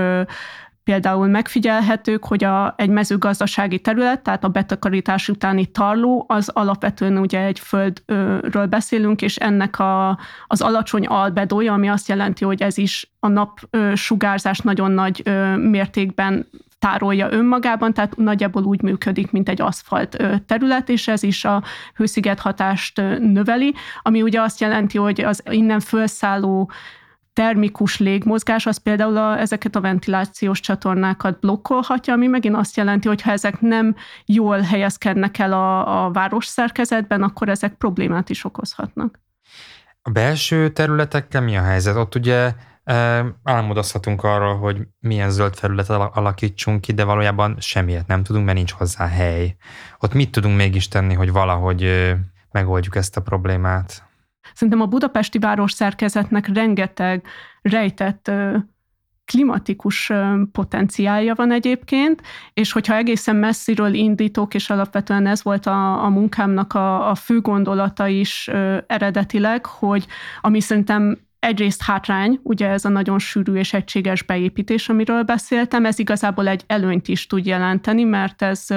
például 0.89 1.27
megfigyelhetők, 1.27 2.25
hogy 2.25 2.43
a, 2.43 2.74
egy 2.77 2.89
mezőgazdasági 2.89 3.79
terület, 3.79 4.22
tehát 4.22 4.43
a 4.43 4.48
betakarítás 4.48 5.29
utáni 5.29 5.65
tarló, 5.65 6.25
az 6.27 6.50
alapvetően 6.50 7.17
ugye 7.17 7.39
egy 7.39 7.60
földről 7.60 8.65
beszélünk, 8.65 9.22
és 9.22 9.36
ennek 9.36 9.79
a, 9.79 10.19
az 10.48 10.62
alacsony 10.62 11.05
albedója, 11.05 11.74
ami 11.74 11.89
azt 11.89 12.08
jelenti, 12.08 12.46
hogy 12.46 12.62
ez 12.62 12.77
is 12.77 13.12
a 13.19 13.27
nap 13.27 13.60
sugárzás 13.93 14.60
nagyon 14.60 14.91
nagy 14.91 15.24
mértékben 15.58 16.48
tárolja 16.79 17.31
önmagában, 17.31 17.93
tehát 17.93 18.17
nagyjából 18.17 18.63
úgy 18.63 18.81
működik, 18.81 19.31
mint 19.31 19.50
egy 19.50 19.62
aszfalt 19.62 20.17
terület, 20.46 20.89
és 20.89 21.08
ez 21.08 21.24
is 21.24 21.46
a 21.46 21.63
hősziget 21.96 22.39
hatást 22.39 23.01
növeli, 23.19 23.74
ami 24.01 24.22
ugye 24.22 24.41
azt 24.41 24.60
jelenti, 24.60 24.98
hogy 24.98 25.22
az 25.22 25.43
innen 25.50 25.79
felszálló 25.79 26.72
termikus 27.33 28.00
légmozgás 28.00 28.65
az 28.65 28.77
például 28.77 29.17
a, 29.17 29.39
ezeket 29.39 29.75
a 29.75 29.81
ventilációs 29.81 30.59
csatornákat 30.59 31.39
blokkolhatja, 31.39 32.13
ami 32.13 32.27
megint 32.27 32.55
azt 32.55 32.77
jelenti, 32.77 33.07
hogy 33.07 33.21
ha 33.21 33.31
ezek 33.31 33.62
nem 33.62 33.95
jól 34.25 34.59
helyezkednek 34.59 35.38
el 35.38 35.53
a, 35.53 36.05
a 36.05 36.12
város 36.12 36.45
szerkezetben, 36.45 37.24
akkor 37.24 37.50
ezek 37.50 37.74
problémát 37.74 38.29
is 38.29 38.45
okozhatnak. 38.45 39.19
A 40.01 40.09
belső 40.09 40.69
területekkel 40.69 41.41
mi 41.41 41.57
a 41.57 41.62
helyzet? 41.62 41.95
Ott 41.95 42.15
ugye 42.15 42.53
e, 42.83 43.25
álmodozhatunk 43.43 44.24
arról, 44.24 44.57
hogy 44.57 44.88
milyen 45.00 45.29
zöld 45.29 45.55
felületet 45.55 46.09
alakítsunk 46.13 46.81
ki, 46.81 46.91
de 46.91 47.03
valójában 47.03 47.55
semmiet 47.59 48.07
nem 48.07 48.24
tudunk, 48.24 48.45
mert 48.45 48.57
nincs 48.57 48.71
hozzá 48.71 49.07
hely. 49.07 49.55
Ott 50.00 50.13
mit 50.13 50.31
tudunk 50.31 50.55
mégis 50.55 50.88
tenni, 50.88 51.13
hogy 51.13 51.31
valahogy 51.31 52.13
megoldjuk 52.51 52.95
ezt 52.95 53.17
a 53.17 53.21
problémát? 53.21 54.08
Szerintem 54.53 54.82
a 54.82 54.86
budapesti 54.86 55.39
város 55.39 55.72
szerkezetnek 55.72 56.48
rengeteg 56.48 57.25
rejtett 57.62 58.32
klimatikus 59.25 60.12
potenciálja 60.51 61.34
van 61.36 61.51
egyébként, 61.51 62.22
és 62.53 62.72
hogyha 62.72 62.96
egészen 62.96 63.36
messziről 63.36 63.94
indítok, 63.94 64.53
és 64.53 64.70
alapvetően 64.70 65.27
ez 65.27 65.44
volt 65.44 65.65
a, 65.65 66.03
a 66.03 66.10
munkámnak 66.10 66.74
a, 66.74 67.10
a 67.10 67.15
fő 67.15 67.41
gondolata 67.41 68.08
is 68.08 68.50
eredetileg, 68.88 69.65
hogy 69.65 70.06
ami 70.41 70.60
szerintem 70.60 71.18
egyrészt 71.39 71.82
hátrány, 71.82 72.39
ugye 72.44 72.68
ez 72.68 72.86
a 72.86 72.89
nagyon 72.89 73.20
sűrű 73.20 73.53
és 73.53 73.74
egységes 73.74 74.24
beépítés, 74.24 74.89
amiről 74.89 75.24
beszéltem, 75.24 75.86
ez 75.86 76.00
igazából 76.00 76.48
egy 76.48 76.63
előnyt 76.68 77.08
is 77.08 77.27
tud 77.27 77.46
jelenteni, 77.46 78.03
mert 78.03 78.41
ez 78.41 78.68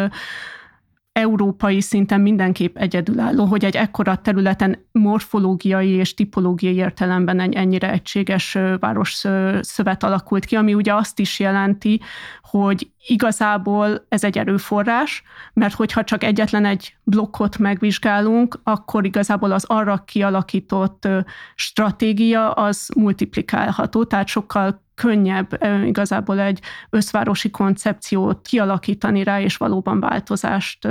európai 1.13 1.81
szinten 1.81 2.21
mindenképp 2.21 2.77
egyedülálló, 2.77 3.45
hogy 3.45 3.65
egy 3.65 3.77
ekkora 3.77 4.17
területen 4.17 4.87
morfológiai 4.93 5.89
és 5.89 6.15
tipológiai 6.15 6.75
értelemben 6.75 7.41
egy 7.41 7.55
ennyire 7.55 7.91
egységes 7.91 8.59
város 8.79 9.25
szövet 9.61 10.03
alakult 10.03 10.45
ki, 10.45 10.57
ami 10.57 10.75
ugye 10.75 10.95
azt 10.95 11.19
is 11.19 11.41
jelenti, 11.41 12.01
hogy 12.43 12.91
igazából 13.07 14.07
ez 14.09 14.25
egy 14.25 14.39
erőforrás, 14.39 15.23
mert 15.53 15.75
hogyha 15.75 16.05
csak 16.05 16.25
egyetlen 16.25 16.65
egy 16.65 16.97
blokkot 17.03 17.59
megvizsgálunk, 17.59 18.61
akkor 18.63 19.05
igazából 19.05 19.53
az 19.53 19.65
arra 19.65 20.03
kialakított 20.07 21.09
stratégia 21.55 22.51
az 22.51 22.89
multiplikálható, 22.95 24.05
tehát 24.05 24.27
sokkal 24.27 24.83
könnyebb 24.95 25.65
igazából 25.85 26.41
egy 26.41 26.61
összvárosi 26.91 27.51
koncepciót 27.51 28.43
kialakítani 28.43 29.23
rá, 29.23 29.41
és 29.41 29.57
valóban 29.57 30.01
változást 30.01 30.89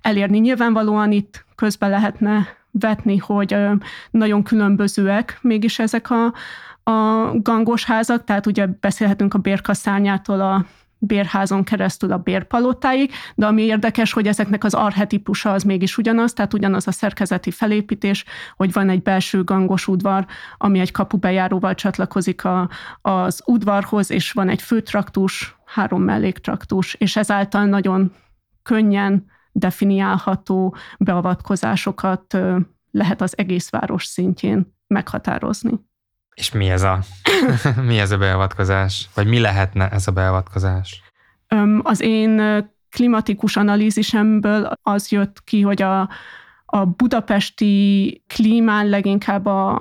elérni. 0.00 0.38
Nyilvánvalóan 0.38 1.12
itt 1.12 1.44
közben 1.54 1.90
lehetne 1.90 2.46
vetni, 2.70 3.16
hogy 3.16 3.56
nagyon 4.10 4.42
különbözőek 4.42 5.38
mégis 5.42 5.78
ezek 5.78 6.10
a, 6.10 6.32
a 6.90 7.30
gangos 7.42 7.84
házak, 7.84 8.24
tehát 8.24 8.46
ugye 8.46 8.66
beszélhetünk 8.80 9.34
a 9.34 9.38
bérkaszárnyától 9.38 10.40
a 10.40 10.64
bérházon 10.98 11.64
keresztül 11.64 12.12
a 12.12 12.18
bérpalotáig, 12.18 13.12
de 13.34 13.46
ami 13.46 13.62
érdekes, 13.62 14.12
hogy 14.12 14.26
ezeknek 14.26 14.64
az 14.64 14.74
arhetipusa 14.74 15.52
az 15.52 15.62
mégis 15.62 15.98
ugyanaz, 15.98 16.32
tehát 16.32 16.54
ugyanaz 16.54 16.86
a 16.86 16.92
szerkezeti 16.92 17.50
felépítés, 17.50 18.24
hogy 18.56 18.72
van 18.72 18.88
egy 18.88 19.02
belső 19.02 19.44
gangos 19.44 19.88
udvar, 19.88 20.26
ami 20.56 20.78
egy 20.78 20.90
kapubejáróval 20.90 21.74
csatlakozik 21.74 22.44
a, 22.44 22.68
az 23.02 23.42
udvarhoz, 23.44 24.10
és 24.10 24.32
van 24.32 24.48
egy 24.48 24.62
főtraktus, 24.62 25.56
három 25.64 26.02
melléktraktus, 26.02 26.94
és 26.94 27.16
ezáltal 27.16 27.64
nagyon 27.64 28.12
könnyen 28.62 29.24
definiálható 29.52 30.76
beavatkozásokat 30.98 32.38
lehet 32.90 33.20
az 33.20 33.38
egész 33.38 33.70
város 33.70 34.04
szintjén 34.04 34.76
meghatározni. 34.86 35.72
És 36.34 36.52
mi 36.52 36.70
ez 36.70 36.82
a, 36.82 36.98
mi 37.88 37.98
ez 37.98 38.10
a 38.10 38.18
beavatkozás? 38.18 39.08
Vagy 39.14 39.26
mi 39.26 39.38
lehetne 39.38 39.88
ez 39.88 40.06
a 40.06 40.12
beavatkozás? 40.12 41.02
Az 41.82 42.00
én 42.00 42.42
klimatikus 42.90 43.56
analízisemből 43.56 44.70
az 44.82 45.10
jött 45.10 45.44
ki, 45.44 45.60
hogy 45.60 45.82
a, 45.82 46.08
a 46.64 46.84
budapesti 46.84 48.22
klímán 48.26 48.88
leginkább 48.88 49.46
a 49.46 49.78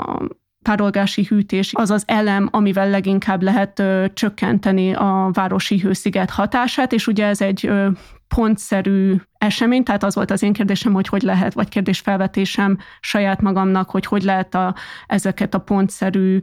tárolgási 0.62 1.26
hűtés 1.26 1.74
az 1.74 1.90
az 1.90 2.04
elem, 2.06 2.50
amivel 2.52 2.90
leginkább 2.90 3.42
lehet 3.42 3.80
ö, 3.80 4.06
csökkenteni 4.14 4.94
a 4.94 5.30
városi 5.34 5.80
hősziget 5.80 6.30
hatását, 6.30 6.92
és 6.92 7.08
ugye 7.08 7.26
ez 7.26 7.42
egy 7.42 7.68
ö, 7.68 7.90
pontszerű 8.28 9.16
esemény, 9.38 9.84
tehát 9.84 10.04
az 10.04 10.16
volt 10.16 10.32
az 10.32 10.44
én 10.44 10.54
kérdésem, 10.54 10.94
hogy 10.94 11.08
hogy 11.08 11.22
lehet, 11.22 11.54
vagy 11.54 11.70
kérdésfelvetésem 11.70 12.78
saját 13.00 13.42
magamnak, 13.42 13.90
hogy 13.90 14.06
hogy 14.06 14.24
lehet 14.24 14.56
a, 14.56 14.76
ezeket 15.08 15.54
a 15.54 15.60
pontszerű 15.60 16.40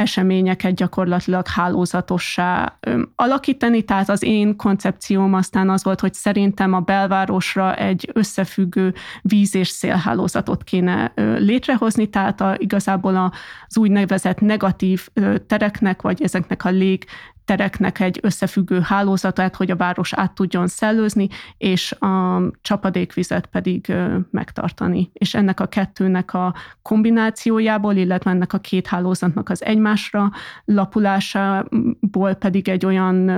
eseményeket 0.00 0.74
gyakorlatilag 0.74 1.46
hálózatossá 1.46 2.78
alakítani, 3.14 3.82
tehát 3.82 4.08
az 4.08 4.22
én 4.22 4.56
koncepcióm 4.56 5.34
aztán 5.34 5.70
az 5.70 5.84
volt, 5.84 6.00
hogy 6.00 6.14
szerintem 6.14 6.72
a 6.72 6.80
belvárosra 6.80 7.74
egy 7.74 8.10
összefüggő 8.12 8.94
víz- 9.22 9.54
és 9.54 9.68
szélhálózatot 9.68 10.64
kéne 10.64 11.12
létrehozni, 11.38 12.06
tehát 12.06 12.40
a, 12.40 12.54
igazából 12.58 13.32
az 13.68 13.78
úgynevezett 13.78 14.40
negatív 14.40 15.08
tereknek, 15.46 16.02
vagy 16.02 16.22
ezeknek 16.22 16.64
a 16.64 16.70
lég 16.70 17.04
tereknek 17.50 18.00
egy 18.00 18.18
összefüggő 18.22 18.80
hálózatát, 18.80 19.56
hogy 19.56 19.70
a 19.70 19.76
város 19.76 20.12
át 20.12 20.34
tudjon 20.34 20.66
szellőzni, 20.66 21.28
és 21.56 21.92
a 21.92 22.42
csapadékvizet 22.62 23.46
pedig 23.46 23.92
megtartani. 24.30 25.10
És 25.12 25.34
ennek 25.34 25.60
a 25.60 25.66
kettőnek 25.66 26.34
a 26.34 26.54
kombinációjából, 26.82 27.94
illetve 27.94 28.30
ennek 28.30 28.52
a 28.52 28.58
két 28.58 28.86
hálózatnak 28.86 29.48
az 29.48 29.64
egymásra 29.64 30.30
lapulásából 30.64 32.34
pedig 32.34 32.68
egy 32.68 32.86
olyan 32.86 33.30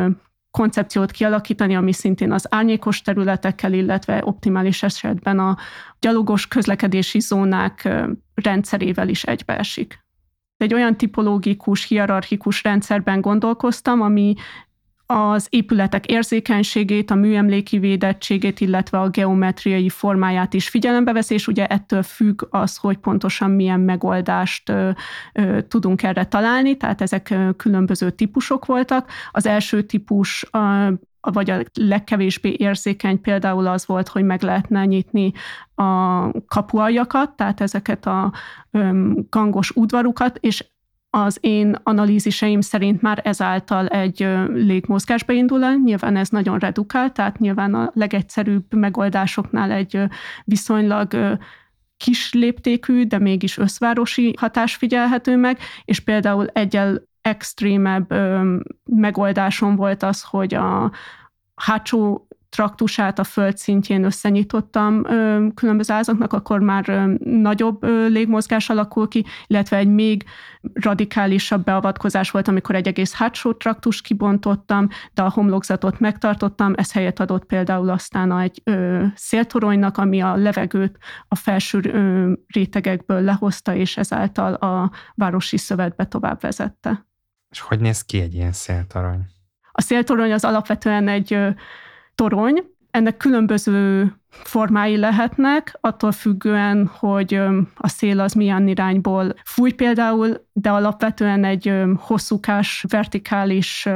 koncepciót 0.51 1.11
kialakítani, 1.11 1.77
ami 1.77 1.93
szintén 1.93 2.33
az 2.33 2.47
árnyékos 2.51 3.03
területekkel, 3.03 3.73
illetve 3.73 4.23
optimális 4.25 4.83
esetben 4.83 5.39
a 5.39 5.57
gyalogos 5.99 6.49
közlekedési 6.49 7.21
zónák 7.21 7.89
rendszerével 8.35 9.09
is 9.09 9.23
egybeesik. 9.25 10.02
Egy 10.57 10.75
olyan 10.75 10.97
tipológikus, 10.97 11.87
hierarchikus 11.87 12.63
rendszerben 12.63 13.21
gondolkoztam, 13.21 14.01
ami 14.01 14.35
az 15.07 15.47
épületek 15.51 16.07
érzékenységét, 16.07 17.11
a 17.11 17.15
műemléki 17.15 17.79
védettségét, 17.79 18.61
illetve 18.61 19.01
a 19.01 19.09
geometriai 19.09 19.89
formáját 19.89 20.55
is 20.55 20.69
figyelembe 20.69 21.13
vesz, 21.13 21.31
és 21.31 21.47
ugye 21.47 21.67
ettől 21.67 22.03
függ 22.03 22.47
az, 22.51 22.77
hogy 22.77 22.97
pontosan 22.97 23.51
milyen 23.51 23.81
megoldást 23.81 24.69
ö, 24.69 24.91
ö, 25.33 25.63
tudunk 25.63 26.03
erre 26.03 26.25
találni, 26.25 26.77
tehát 26.77 27.01
ezek 27.01 27.31
ö, 27.31 27.51
különböző 27.57 28.11
típusok 28.11 28.65
voltak. 28.65 29.11
Az 29.31 29.47
első 29.47 29.83
típus 29.83 30.47
vagy 31.31 31.51
a 31.51 31.63
legkevésbé 31.75 32.55
érzékeny 32.59 33.21
például 33.21 33.67
az 33.67 33.87
volt, 33.87 34.09
hogy 34.09 34.25
meg 34.25 34.43
lehetne 34.43 34.85
nyitni 34.85 35.33
a 35.75 36.31
kapualjakat, 36.47 37.31
tehát 37.31 37.61
ezeket 37.61 38.07
a 38.07 38.33
gangos 39.29 39.71
udvarukat, 39.71 40.39
és 40.41 40.65
az 41.11 41.39
én 41.41 41.77
analíziseim 41.83 42.61
szerint 42.61 43.03
már 43.03 43.21
ezáltal 43.25 43.87
egy 43.87 44.29
légmozgásba 44.53 45.33
indul 45.33 45.65
el, 45.65 45.75
nyilván 45.85 46.17
ez 46.17 46.29
nagyon 46.29 46.59
redukál, 46.59 47.13
tehát 47.13 47.39
nyilván 47.39 47.75
a 47.75 47.91
legegyszerűbb 47.95 48.75
megoldásoknál 48.75 49.71
egy 49.71 50.03
viszonylag 50.45 51.39
kis 51.97 52.33
léptékű, 52.33 53.05
de 53.05 53.19
mégis 53.19 53.59
összvárosi 53.59 54.35
hatás 54.39 54.75
figyelhető 54.75 55.37
meg, 55.37 55.59
és 55.85 56.01
például 56.01 56.47
egyel 56.47 57.03
extrémebb 57.23 58.15
megoldásom 58.85 59.77
volt 59.77 60.03
az, 60.03 60.23
hogy 60.23 60.55
a 60.55 60.91
hátsó 61.55 62.27
traktusát 62.53 63.19
a 63.19 63.25
föld 63.25 63.57
szintjén 63.57 64.05
összenyitottam 64.05 65.03
különböző 65.55 65.93
házaknak, 65.93 66.33
akkor 66.33 66.61
már 66.61 66.85
nagyobb 67.19 67.85
légmozgás 67.85 68.71
alakul 68.71 69.09
ki, 69.09 69.25
illetve 69.47 69.77
egy 69.77 69.89
még 69.89 70.25
radikálisabb 70.73 71.65
beavatkozás 71.65 72.31
volt, 72.31 72.49
amikor 72.49 72.75
egy 72.75 72.87
egész 72.87 73.15
hátsó 73.15 73.53
traktus 73.53 74.01
kibontottam, 74.01 74.89
de 75.15 75.23
a 75.23 75.31
homlokzatot 75.31 76.01
megtartottam, 76.01 76.73
ez 76.77 76.93
helyet 76.93 77.21
adott 77.21 77.45
például 77.45 77.89
aztán 77.89 78.39
egy 78.39 78.61
ö, 78.65 79.05
széltoronynak, 79.15 79.99
ami 79.99 80.21
a 80.21 80.37
levegőt 80.37 80.99
a 81.29 81.35
felső 81.35 81.81
ö, 81.83 82.33
rétegekből 82.47 83.21
lehozta, 83.21 83.75
és 83.75 83.97
ezáltal 83.97 84.55
a 84.55 84.91
városi 85.15 85.57
szövetbe 85.57 86.05
tovább 86.05 86.41
vezette. 86.41 87.07
És 87.53 87.61
hogy 87.61 87.81
néz 87.81 88.03
ki 88.03 88.21
egy 88.21 88.35
ilyen 88.35 88.53
széltorony? 88.53 89.27
A 89.73 89.81
széltorony 89.81 90.33
az 90.33 90.45
alapvetően 90.45 91.09
egy 91.09 91.39
torony, 92.15 92.65
ennek 92.91 93.17
különböző 93.17 94.13
formái 94.29 94.97
lehetnek, 94.97 95.79
attól 95.81 96.13
függően, 96.13 96.91
hogy 96.99 97.35
a 97.75 97.89
szél 97.89 98.21
az 98.21 98.33
milyen 98.33 98.69
irányból 98.69 99.35
fúj 99.45 99.73
például, 99.73 100.47
de 100.53 100.71
alapvetően 100.71 101.45
egy 101.45 101.73
hosszúkás, 101.97 102.85
vertikális 102.89 103.89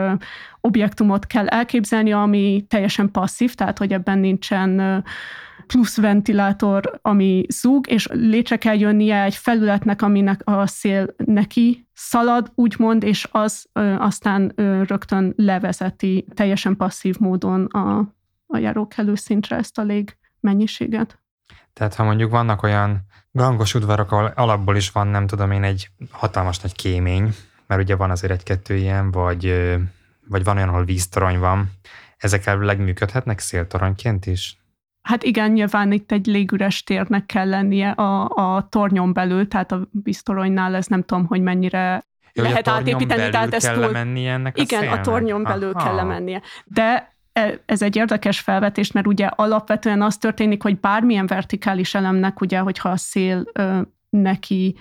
objektumot 0.60 1.26
kell 1.26 1.46
elképzelni, 1.46 2.12
ami 2.12 2.64
teljesen 2.68 3.10
passzív, 3.10 3.54
tehát 3.54 3.78
hogy 3.78 3.92
ebben 3.92 4.18
nincsen 4.18 5.04
plusz 5.66 5.96
ventilátor, 5.96 6.98
ami 7.02 7.46
zúg, 7.48 7.90
és 7.90 8.08
létre 8.12 8.56
kell 8.56 8.78
jönnie 8.78 9.22
egy 9.22 9.34
felületnek, 9.34 10.02
aminek 10.02 10.40
a 10.44 10.66
szél 10.66 11.14
neki 11.16 11.88
szalad, 11.92 12.52
úgymond, 12.54 13.02
és 13.02 13.28
az 13.30 13.66
ö, 13.72 13.94
aztán 13.94 14.52
ö, 14.54 14.82
rögtön 14.82 15.32
levezeti 15.36 16.26
teljesen 16.34 16.76
passzív 16.76 17.18
módon 17.18 17.64
a, 17.64 17.98
a 18.46 18.58
járókelő 18.58 19.14
szintre 19.14 19.56
ezt 19.56 19.78
a 19.78 19.82
lég 19.82 20.16
mennyiséget. 20.40 21.20
Tehát 21.72 21.94
ha 21.94 22.04
mondjuk 22.04 22.30
vannak 22.30 22.62
olyan 22.62 23.04
gangos 23.32 23.74
udvarok, 23.74 24.12
ahol 24.12 24.32
alapból 24.34 24.76
is 24.76 24.90
van, 24.90 25.06
nem 25.06 25.26
tudom 25.26 25.50
én, 25.50 25.62
egy 25.62 25.88
hatalmas 26.10 26.58
nagy 26.58 26.74
kémény, 26.74 27.34
mert 27.66 27.82
ugye 27.82 27.96
van 27.96 28.10
azért 28.10 28.32
egy-kettő 28.32 28.76
ilyen, 28.76 29.10
vagy, 29.10 29.74
vagy 30.28 30.44
van 30.44 30.56
olyan, 30.56 30.68
ahol 30.68 30.84
víztorony 30.84 31.38
van, 31.38 31.70
ezek 32.16 32.46
elvileg 32.46 32.80
működhetnek 32.80 33.38
széltoronyként 33.38 34.26
is? 34.26 34.58
Hát 35.06 35.22
igen, 35.22 35.50
nyilván 35.50 35.92
itt 35.92 36.12
egy 36.12 36.26
légüres 36.26 36.82
térnek 36.82 37.26
kell 37.26 37.48
lennie 37.48 37.90
a, 37.90 38.28
a 38.28 38.68
tornyon 38.68 39.12
belül, 39.12 39.48
tehát 39.48 39.72
a 39.72 39.88
biztoronynál 39.90 40.74
ez 40.74 40.86
nem 40.86 41.02
tudom, 41.02 41.26
hogy 41.26 41.40
mennyire 41.40 42.04
Jó, 42.32 42.42
lehet 42.42 42.68
átépíteni. 42.68 43.30
Tehát 43.30 43.54
ez 43.54 43.70
túl... 43.70 43.90
mennie 43.90 44.32
ennek 44.32 44.56
a 44.56 44.60
Igen, 44.60 44.80
szélnek? 44.80 44.98
a 44.98 45.02
tornyon 45.02 45.42
belül 45.42 45.72
Aha. 45.74 45.94
kell 45.94 46.04
mennie. 46.04 46.42
De 46.64 47.12
e, 47.32 47.60
ez 47.66 47.82
egy 47.82 47.96
érdekes 47.96 48.40
felvetés, 48.40 48.92
mert 48.92 49.06
ugye 49.06 49.26
alapvetően 49.26 50.02
az 50.02 50.16
történik, 50.16 50.62
hogy 50.62 50.80
bármilyen 50.80 51.26
vertikális 51.26 51.94
elemnek, 51.94 52.40
ugye, 52.40 52.58
hogyha 52.58 52.88
a 52.88 52.96
szél 52.96 53.44
ö, 53.52 53.80
neki 54.08 54.76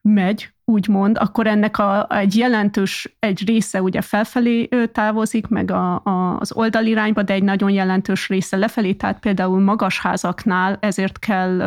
megy, 0.00 0.52
úgymond, 0.70 1.16
akkor 1.18 1.46
ennek 1.46 1.78
a, 1.78 2.06
egy 2.10 2.36
jelentős, 2.36 3.16
egy 3.18 3.46
része 3.46 3.82
ugye 3.82 4.00
felfelé 4.00 4.68
távozik, 4.92 5.46
meg 5.46 5.70
a, 5.70 5.94
a, 6.04 6.36
az 6.38 6.52
oldalirányba, 6.52 7.22
de 7.22 7.32
egy 7.32 7.42
nagyon 7.42 7.70
jelentős 7.70 8.28
része 8.28 8.56
lefelé, 8.56 8.92
tehát 8.92 9.20
például 9.20 9.60
magas 9.60 10.00
házaknál 10.00 10.78
ezért 10.80 11.18
kell 11.18 11.58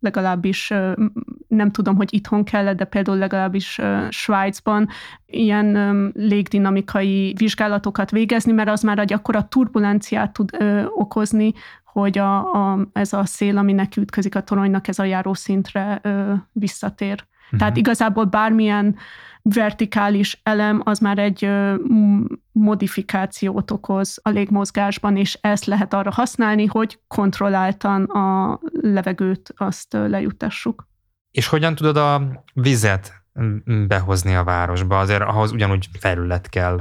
legalábbis 0.00 0.72
nem 1.48 1.70
tudom, 1.70 1.96
hogy 1.96 2.14
itthon 2.14 2.44
kell, 2.44 2.74
de 2.74 2.84
például 2.84 3.18
legalábbis 3.18 3.80
Svájcban 4.08 4.88
ilyen 5.26 6.10
légdinamikai 6.14 7.34
vizsgálatokat 7.38 8.10
végezni, 8.10 8.52
mert 8.52 8.68
az 8.68 8.82
már 8.82 8.98
egy 8.98 9.12
akkora 9.12 9.48
turbulenciát 9.48 10.32
tud 10.32 10.50
okozni, 10.88 11.52
hogy 11.84 12.18
a, 12.18 12.52
a, 12.52 12.88
ez 12.92 13.12
a 13.12 13.24
szél, 13.24 13.58
ami 13.58 13.72
neki 13.72 14.00
ütközik 14.00 14.34
a 14.34 14.42
toronynak, 14.42 14.88
ez 14.88 14.98
a 14.98 15.04
járószintre 15.04 16.00
visszatér. 16.52 17.24
Uh-huh. 17.52 17.58
Tehát 17.58 17.76
igazából 17.76 18.24
bármilyen 18.24 18.96
vertikális 19.42 20.40
elem 20.42 20.80
az 20.84 20.98
már 20.98 21.18
egy 21.18 21.50
modifikációt 22.52 23.70
okoz 23.70 24.20
a 24.22 24.28
légmozgásban, 24.28 25.16
és 25.16 25.38
ezt 25.40 25.64
lehet 25.64 25.94
arra 25.94 26.10
használni, 26.10 26.66
hogy 26.66 26.98
kontrolláltan 27.08 28.04
a 28.04 28.60
levegőt 28.72 29.54
azt 29.56 29.92
lejutassuk. 29.92 30.88
És 31.30 31.46
hogyan 31.46 31.74
tudod 31.74 31.96
a 31.96 32.42
vizet 32.54 33.22
behozni 33.86 34.34
a 34.34 34.44
városba? 34.44 34.98
Azért 34.98 35.22
ahhoz 35.22 35.52
ugyanúgy 35.52 35.88
felület 35.98 36.48
kell, 36.48 36.80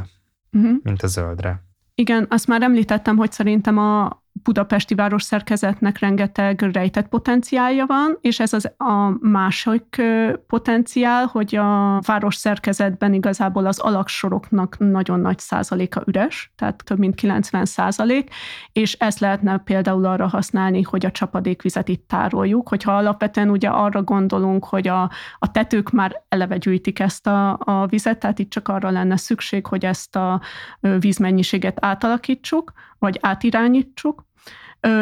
uh-huh. 0.52 0.72
mint 0.84 1.02
a 1.02 1.08
zöldre. 1.08 1.64
Igen, 1.96 2.26
azt 2.30 2.48
már 2.48 2.62
említettem, 2.62 3.18
hogy 3.18 3.32
szerintem 3.32 3.78
a 3.78 4.19
budapesti 4.44 4.96
városszerkezetnek 4.96 6.00
rengeteg 6.00 6.62
rejtett 6.62 7.08
potenciálja 7.08 7.86
van, 7.86 8.18
és 8.22 8.40
ez 8.40 8.54
az 8.54 8.72
a 8.78 9.18
másik 9.22 10.02
potenciál, 10.48 11.26
hogy 11.26 11.56
a 11.56 12.00
városszerkezetben 12.06 13.14
igazából 13.14 13.66
az 13.66 13.80
alaksoroknak 13.80 14.78
nagyon 14.78 15.20
nagy 15.20 15.40
százaléka 15.40 16.04
üres, 16.06 16.52
tehát 16.56 16.84
több 16.86 16.98
mint 16.98 17.16
90 17.16 17.66
százalék, 17.66 18.30
és 18.72 18.94
ezt 18.94 19.20
lehetne 19.20 19.58
például 19.58 20.06
arra 20.06 20.28
használni, 20.28 20.82
hogy 20.82 21.06
a 21.06 21.12
csapadékvizet 21.12 21.88
itt 21.88 22.08
tároljuk, 22.08 22.70
hogyha 22.70 22.98
alapvetően 22.98 23.50
ugye 23.50 23.68
arra 23.70 24.04
gondolunk, 24.04 24.66
hogy 24.66 24.88
a, 24.88 25.02
a 25.40 25.52
tetők 25.52 25.90
már 25.90 26.24
eleve 26.30 26.58
gyűjtik 26.58 27.00
ezt 27.00 27.28
a, 27.28 27.60
a 27.60 27.86
vizet, 27.88 28.20
tehát 28.20 28.40
itt 28.40 28.50
csak 28.50 28.68
arra 28.68 28.90
lenne 28.90 29.18
szükség, 29.18 29.66
hogy 29.66 29.86
ezt 29.86 30.16
a 30.16 30.42
vízmennyiséget 30.80 31.78
átalakítsuk, 31.82 32.74
vagy 33.00 33.18
átirányítsuk, 33.22 34.26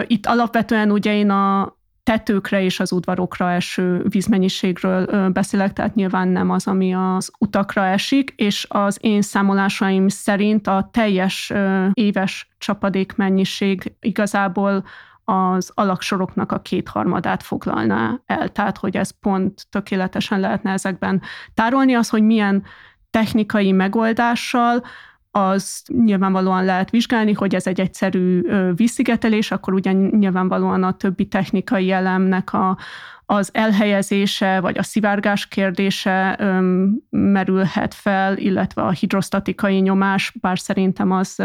itt 0.08 0.26
alapvetően 0.26 0.92
ugye 0.92 1.16
én 1.16 1.30
a 1.30 1.76
tetőkre 2.04 2.62
és 2.62 2.80
az 2.80 2.92
udvarokra 2.92 3.52
eső 3.52 4.04
vízmennyiségről 4.10 5.30
beszélek, 5.30 5.74
tehát 5.74 5.96
nyilván 5.96 6.28
nem 6.28 6.50
az, 6.50 6.68
ami 6.68 6.94
az 6.94 7.32
utakra 7.40 7.86
esik, 7.86 8.34
és 8.36 8.66
az 8.70 8.98
én 9.02 9.22
számolásaim 9.22 10.08
szerint 10.08 10.68
a 10.68 10.90
teljes 10.92 11.54
éves 11.94 12.50
csapadékmennyiség 12.58 13.94
igazából 14.00 14.84
az 15.24 15.72
alaksoroknak 15.74 16.52
a 16.52 16.62
kétharmadát 16.62 17.44
foglalná 17.44 18.20
el, 18.26 18.50
tehát 18.50 18.78
hogy 18.78 18.98
ez 18.98 19.10
pont 19.20 19.68
tökéletesen 19.70 20.40
lehetne 20.40 20.72
ezekben 20.72 21.22
tárolni, 21.54 21.94
az, 21.94 22.10
hogy 22.10 22.24
milyen 22.24 22.64
technikai 23.10 23.72
megoldással 23.72 24.84
az 25.32 25.84
nyilvánvalóan 25.88 26.66
lehet 26.66 26.90
vizsgálni, 26.90 27.34
hogy 27.34 27.56
ez 27.56 27.68
egy 27.68 27.80
egyszerű 27.80 28.42
vízszigetelés, 28.76 29.52
akkor 29.52 29.74
ugye 29.74 29.92
nyilvánvalóan 29.92 30.84
a 30.84 30.92
többi 30.98 31.28
technikai 31.28 31.92
elemnek 31.92 32.54
a, 32.54 32.78
az 33.26 33.50
elhelyezése 33.54 34.60
vagy 34.60 34.78
a 34.78 34.84
szivárgás 34.84 35.48
kérdése 35.48 36.36
öm, 36.40 36.98
merülhet 37.10 37.94
fel, 37.94 38.38
illetve 38.38 38.82
a 38.82 38.90
hidrostatikai 38.90 39.80
nyomás, 39.80 40.34
bár 40.42 40.60
szerintem 40.60 41.12
az 41.12 41.44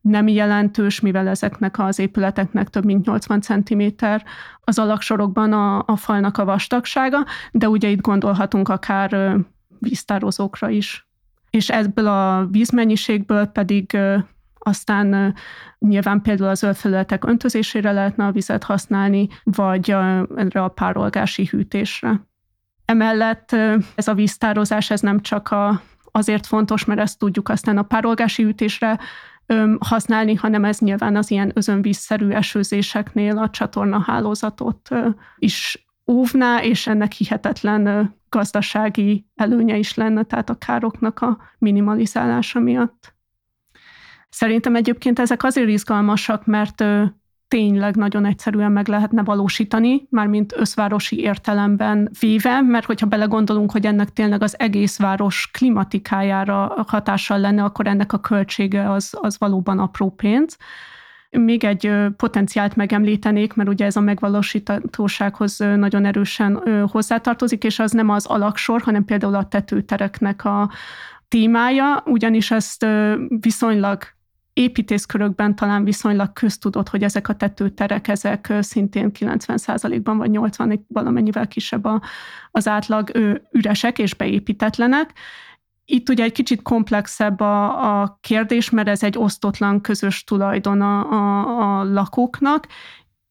nem 0.00 0.28
jelentős, 0.28 1.00
mivel 1.00 1.28
ezeknek 1.28 1.78
az 1.78 1.98
épületeknek 1.98 2.68
több 2.68 2.84
mint 2.84 3.06
80 3.06 3.40
cm 3.40 3.82
az 4.60 4.78
alaksorokban 4.78 5.52
a, 5.52 5.82
a 5.86 5.96
falnak 5.96 6.38
a 6.38 6.44
vastagsága, 6.44 7.24
de 7.52 7.68
ugye 7.68 7.88
itt 7.88 8.00
gondolhatunk 8.00 8.68
akár 8.68 9.36
víztározókra 9.78 10.68
is. 10.68 11.07
És 11.50 11.70
ebből 11.70 12.06
a 12.06 12.46
vízmennyiségből 12.50 13.46
pedig 13.46 13.98
aztán 14.58 15.34
nyilván 15.78 16.22
például 16.22 16.50
az 16.50 16.58
zöldfelületek 16.58 17.24
öntözésére 17.24 17.92
lehetne 17.92 18.26
a 18.26 18.32
vizet 18.32 18.64
használni, 18.64 19.28
vagy 19.42 19.90
erre 20.36 20.62
a 20.62 20.68
párolgási 20.68 21.46
hűtésre. 21.50 22.26
Emellett 22.84 23.52
ez 23.94 24.08
a 24.08 24.14
víztározás, 24.14 24.90
ez 24.90 25.00
nem 25.00 25.20
csak 25.20 25.50
a, 25.50 25.82
azért 26.10 26.46
fontos, 26.46 26.84
mert 26.84 27.00
ezt 27.00 27.18
tudjuk 27.18 27.48
aztán 27.48 27.78
a 27.78 27.82
párolgási 27.82 28.42
hűtésre 28.42 28.98
használni, 29.78 30.34
hanem 30.34 30.64
ez 30.64 30.78
nyilván 30.78 31.16
az 31.16 31.30
ilyen 31.30 31.50
özönvízszerű 31.54 32.30
esőzéseknél 32.30 33.38
a 33.38 33.50
csatornahálózatot 33.50 34.90
is 35.36 35.87
óvná, 36.08 36.62
és 36.62 36.86
ennek 36.86 37.12
hihetetlen 37.12 38.14
gazdasági 38.28 39.26
előnye 39.34 39.76
is 39.76 39.94
lenne, 39.94 40.22
tehát 40.22 40.50
a 40.50 40.58
károknak 40.58 41.20
a 41.20 41.38
minimalizálása 41.58 42.60
miatt. 42.60 43.16
Szerintem 44.28 44.76
egyébként 44.76 45.18
ezek 45.18 45.42
azért 45.44 45.68
izgalmasak, 45.68 46.46
mert 46.46 46.84
tényleg 47.48 47.96
nagyon 47.96 48.24
egyszerűen 48.24 48.72
meg 48.72 48.88
lehetne 48.88 49.22
valósítani, 49.22 50.06
mármint 50.10 50.54
összvárosi 50.56 51.20
értelemben 51.20 52.10
véve, 52.20 52.60
mert 52.60 52.86
hogyha 52.86 53.06
belegondolunk, 53.06 53.70
hogy 53.70 53.86
ennek 53.86 54.12
tényleg 54.12 54.42
az 54.42 54.58
egész 54.58 54.98
város 54.98 55.50
klimatikájára 55.52 56.84
hatással 56.86 57.38
lenne, 57.38 57.64
akkor 57.64 57.86
ennek 57.86 58.12
a 58.12 58.20
költsége 58.20 58.90
az, 58.90 59.14
az 59.20 59.38
valóban 59.38 59.78
apró 59.78 60.10
pénz. 60.10 60.56
Még 61.30 61.64
egy 61.64 61.92
potenciált 62.16 62.76
megemlítenék, 62.76 63.54
mert 63.54 63.68
ugye 63.68 63.84
ez 63.84 63.96
a 63.96 64.00
megvalósítatósághoz 64.00 65.58
nagyon 65.58 66.04
erősen 66.04 66.62
hozzátartozik, 66.90 67.64
és 67.64 67.78
az 67.78 67.90
nem 67.90 68.08
az 68.08 68.26
alaksor, 68.26 68.80
hanem 68.80 69.04
például 69.04 69.34
a 69.34 69.48
tetőtereknek 69.48 70.44
a 70.44 70.70
témája, 71.28 72.02
ugyanis 72.06 72.50
ezt 72.50 72.86
viszonylag 73.40 74.02
építészkörökben 74.52 75.56
talán 75.56 75.84
viszonylag 75.84 76.32
köztudott, 76.32 76.88
hogy 76.88 77.02
ezek 77.02 77.28
a 77.28 77.34
tetőterek, 77.34 78.08
ezek 78.08 78.52
szintén 78.60 79.10
90%-ban 79.18 80.16
vagy 80.16 80.30
80 80.30 80.84
valamennyivel 80.88 81.48
kisebb 81.48 81.88
az 82.50 82.68
átlag 82.68 83.10
üresek 83.52 83.98
és 83.98 84.14
beépítetlenek. 84.14 85.12
Itt 85.90 86.08
ugye 86.08 86.24
egy 86.24 86.32
kicsit 86.32 86.62
komplexebb 86.62 87.40
a, 87.40 88.00
a 88.00 88.18
kérdés, 88.20 88.70
mert 88.70 88.88
ez 88.88 89.02
egy 89.02 89.18
osztotlan 89.18 89.80
közös 89.80 90.24
tulajdon 90.24 90.80
a, 90.80 91.12
a, 91.12 91.78
a 91.78 91.84
lakóknak, 91.84 92.66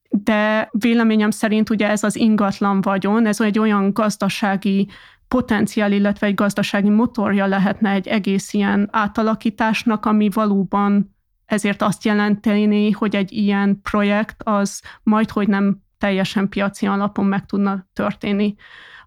de 0.10 0.70
véleményem 0.72 1.30
szerint 1.30 1.70
ugye 1.70 1.90
ez 1.90 2.04
az 2.04 2.16
ingatlan 2.16 2.82
vagyon, 2.82 3.26
ez 3.26 3.42
egy 3.42 3.60
olyan 3.60 3.94
gazdasági 3.94 4.88
potenciál, 5.28 5.92
illetve 5.92 6.28
egy 6.28 6.34
gazdasági 6.34 6.90
motorja 6.90 7.46
lehetne 7.46 7.92
egy 7.92 8.08
egész 8.08 8.54
ilyen 8.54 8.90
átalakításnak, 8.92 10.06
ami 10.06 10.30
valóban 10.30 11.16
ezért 11.46 11.82
azt 11.82 12.06
jelenteni, 12.06 12.92
hogy 12.92 13.16
egy 13.16 13.32
ilyen 13.32 13.82
projekt 13.82 14.42
az 14.44 14.82
majd, 15.04 15.30
hogy 15.30 15.48
nem 15.48 15.82
teljesen 15.98 16.50
piaci 16.50 16.86
alapon 16.86 17.26
meg 17.26 17.46
tudna 17.46 17.88
történni. 17.94 18.56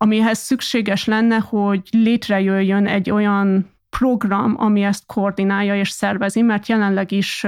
Amihez 0.02 0.38
szükséges 0.38 1.04
lenne, 1.04 1.36
hogy 1.36 1.88
létrejöjjön 1.90 2.86
egy 2.86 3.10
olyan 3.10 3.70
program, 3.90 4.54
ami 4.58 4.82
ezt 4.82 5.06
koordinálja 5.06 5.76
és 5.76 5.90
szervezi, 5.90 6.42
mert 6.42 6.68
jelenleg 6.68 7.12
is 7.12 7.46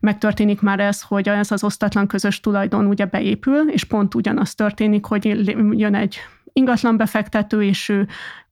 megtörténik 0.00 0.60
már 0.60 0.80
ez, 0.80 1.02
hogy 1.02 1.28
ez 1.28 1.50
az 1.50 1.64
osztatlan 1.64 2.06
közös 2.06 2.40
tulajdon 2.40 2.86
ugye 2.86 3.04
beépül, 3.04 3.70
és 3.70 3.84
pont 3.84 4.14
ugyanaz 4.14 4.54
történik, 4.54 5.04
hogy 5.04 5.24
jön 5.78 5.94
egy 5.94 6.18
ingatlan 6.52 6.96
befektető, 6.96 7.62
és 7.62 7.88
ő 7.88 8.08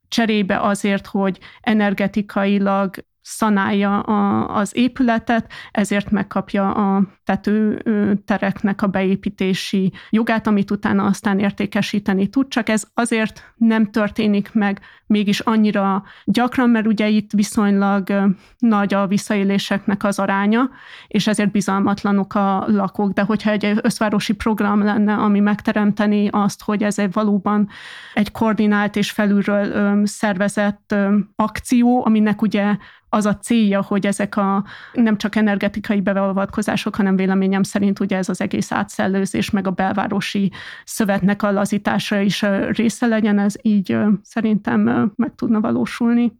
cserébe 0.08 0.60
azért, 0.60 1.06
hogy 1.06 1.38
energetikailag 1.60 2.94
szanálja 3.22 4.00
a, 4.00 4.48
az 4.56 4.76
épületet, 4.76 5.52
ezért 5.70 6.10
megkapja 6.10 6.74
a 6.74 7.02
tetőtereknek 7.24 8.82
a 8.82 8.86
beépítési 8.86 9.92
jogát, 10.10 10.46
amit 10.46 10.70
utána 10.70 11.04
aztán 11.04 11.38
értékesíteni 11.38 12.26
tud, 12.26 12.48
csak 12.48 12.68
ez 12.68 12.84
azért 12.94 13.52
nem 13.56 13.90
történik 13.90 14.52
meg 14.52 14.80
mégis 15.06 15.40
annyira 15.40 16.02
gyakran, 16.24 16.70
mert 16.70 16.86
ugye 16.86 17.08
itt 17.08 17.30
viszonylag 17.32 18.34
nagy 18.58 18.94
a 18.94 19.06
visszaéléseknek 19.06 20.04
az 20.04 20.18
aránya, 20.18 20.70
és 21.06 21.26
ezért 21.26 21.50
bizalmatlanok 21.50 22.34
a 22.34 22.64
lakók, 22.66 23.12
de 23.12 23.22
hogyha 23.22 23.50
egy 23.50 23.78
összvárosi 23.82 24.32
program 24.32 24.82
lenne, 24.82 25.14
ami 25.14 25.40
megteremteni 25.40 26.28
azt, 26.28 26.62
hogy 26.62 26.82
ez 26.82 26.98
egy 26.98 27.12
valóban 27.12 27.68
egy 28.14 28.30
koordinált 28.30 28.96
és 28.96 29.10
felülről 29.10 30.06
szervezett 30.06 30.94
akció, 31.36 32.04
aminek 32.04 32.42
ugye 32.42 32.76
az 33.14 33.26
a 33.26 33.36
célja, 33.36 33.82
hogy 33.82 34.06
ezek 34.06 34.36
a 34.36 34.64
nem 34.92 35.16
csak 35.16 35.36
energetikai 35.36 36.00
beavatkozások, 36.00 36.96
hanem 36.96 37.16
véleményem 37.16 37.62
szerint 37.62 38.00
ugye 38.00 38.16
ez 38.16 38.28
az 38.28 38.40
egész 38.40 38.72
átszellőzés, 38.72 39.50
meg 39.50 39.66
a 39.66 39.70
belvárosi 39.70 40.52
szövetnek 40.84 41.42
a 41.42 41.50
lazítása 41.50 42.20
is 42.20 42.44
része 42.68 43.06
legyen, 43.06 43.38
ez 43.38 43.54
így 43.62 43.96
szerintem 44.22 45.12
meg 45.16 45.32
tudna 45.36 45.60
valósulni. 45.60 46.32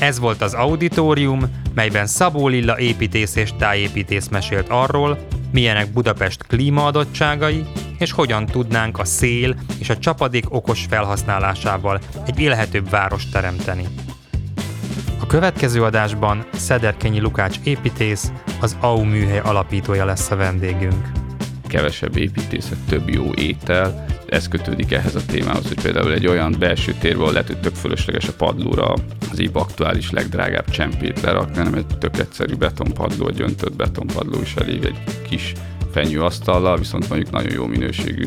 Ez 0.00 0.18
volt 0.18 0.42
az 0.42 0.54
auditorium, 0.54 1.40
melyben 1.74 2.06
Szabó 2.06 2.48
Lilla 2.48 2.78
építész 2.78 3.36
és 3.36 3.52
tájépítész 3.58 4.28
mesélt 4.28 4.68
arról, 4.68 5.18
milyenek 5.52 5.92
Budapest 5.92 6.46
klímaadottságai, 6.46 7.64
és 7.98 8.12
hogyan 8.12 8.46
tudnánk 8.46 8.98
a 8.98 9.04
szél 9.04 9.54
és 9.78 9.90
a 9.90 9.98
csapadék 9.98 10.54
okos 10.54 10.86
felhasználásával 10.88 12.00
egy 12.26 12.40
élhetőbb 12.40 12.90
várost 12.90 13.32
teremteni. 13.32 13.84
A 15.26 15.28
következő 15.28 15.82
adásban 15.82 16.46
Szederkenyi 16.52 17.20
Lukács 17.20 17.56
építész, 17.64 18.32
az 18.60 18.76
AU 18.80 19.04
műhely 19.04 19.38
alapítója 19.38 20.04
lesz 20.04 20.30
a 20.30 20.36
vendégünk. 20.36 21.08
Kevesebb 21.68 22.16
építészet, 22.16 22.78
több 22.88 23.08
jó 23.08 23.32
étel, 23.34 24.06
ez 24.28 24.48
kötődik 24.48 24.92
ehhez 24.92 25.14
a 25.14 25.24
témához, 25.26 25.68
hogy 25.68 25.82
például 25.82 26.12
egy 26.12 26.26
olyan 26.26 26.56
belső 26.58 26.94
térben, 27.00 27.20
ahol 27.20 27.32
lehet, 27.32 27.58
tök 27.60 27.74
fölösleges 27.74 28.28
a 28.28 28.32
padlóra 28.32 28.94
az 29.30 29.40
épp 29.40 29.54
aktuális 29.54 30.10
legdrágább 30.10 30.70
csempét 30.70 31.20
lerakni, 31.20 31.56
hanem 31.56 31.74
egy 31.74 31.98
tök 31.98 32.18
egyszerű 32.18 32.54
betonpadló, 32.54 33.28
egy 33.28 33.40
öntött 33.40 33.76
betonpadló 33.76 34.40
is 34.40 34.54
elég 34.54 34.84
egy 34.84 34.98
kis 35.28 35.52
fenyőasztallal, 35.92 36.78
viszont 36.78 37.08
mondjuk 37.08 37.30
nagyon 37.30 37.52
jó 37.52 37.66
minőségű 37.66 38.26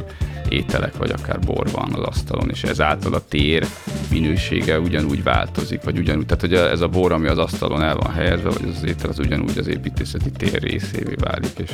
ételek, 0.50 0.98
vagy 0.98 1.12
akár 1.12 1.40
bor 1.40 1.68
van 1.72 1.94
az 1.94 2.04
asztalon, 2.04 2.50
és 2.50 2.64
ezáltal 2.64 3.14
a 3.14 3.22
tér 3.28 3.66
minősége 4.10 4.80
ugyanúgy 4.80 5.24
változik, 5.24 5.84
vagy 5.84 5.98
ugyanúgy, 5.98 6.26
tehát 6.26 6.42
hogy 6.42 6.54
ez 6.54 6.82
a 6.82 6.88
bor, 6.88 7.12
ami 7.12 7.28
az 7.28 7.38
asztalon 7.38 7.82
el 7.82 7.96
van 7.96 8.14
helyezve, 8.14 8.50
vagy 8.50 8.74
az 8.76 8.84
étel, 8.84 9.10
az 9.10 9.20
ugyanúgy 9.20 9.58
az 9.58 9.68
építészeti 9.68 10.32
tér 10.32 10.62
részévé 10.62 11.14
válik, 11.18 11.58
és 11.58 11.72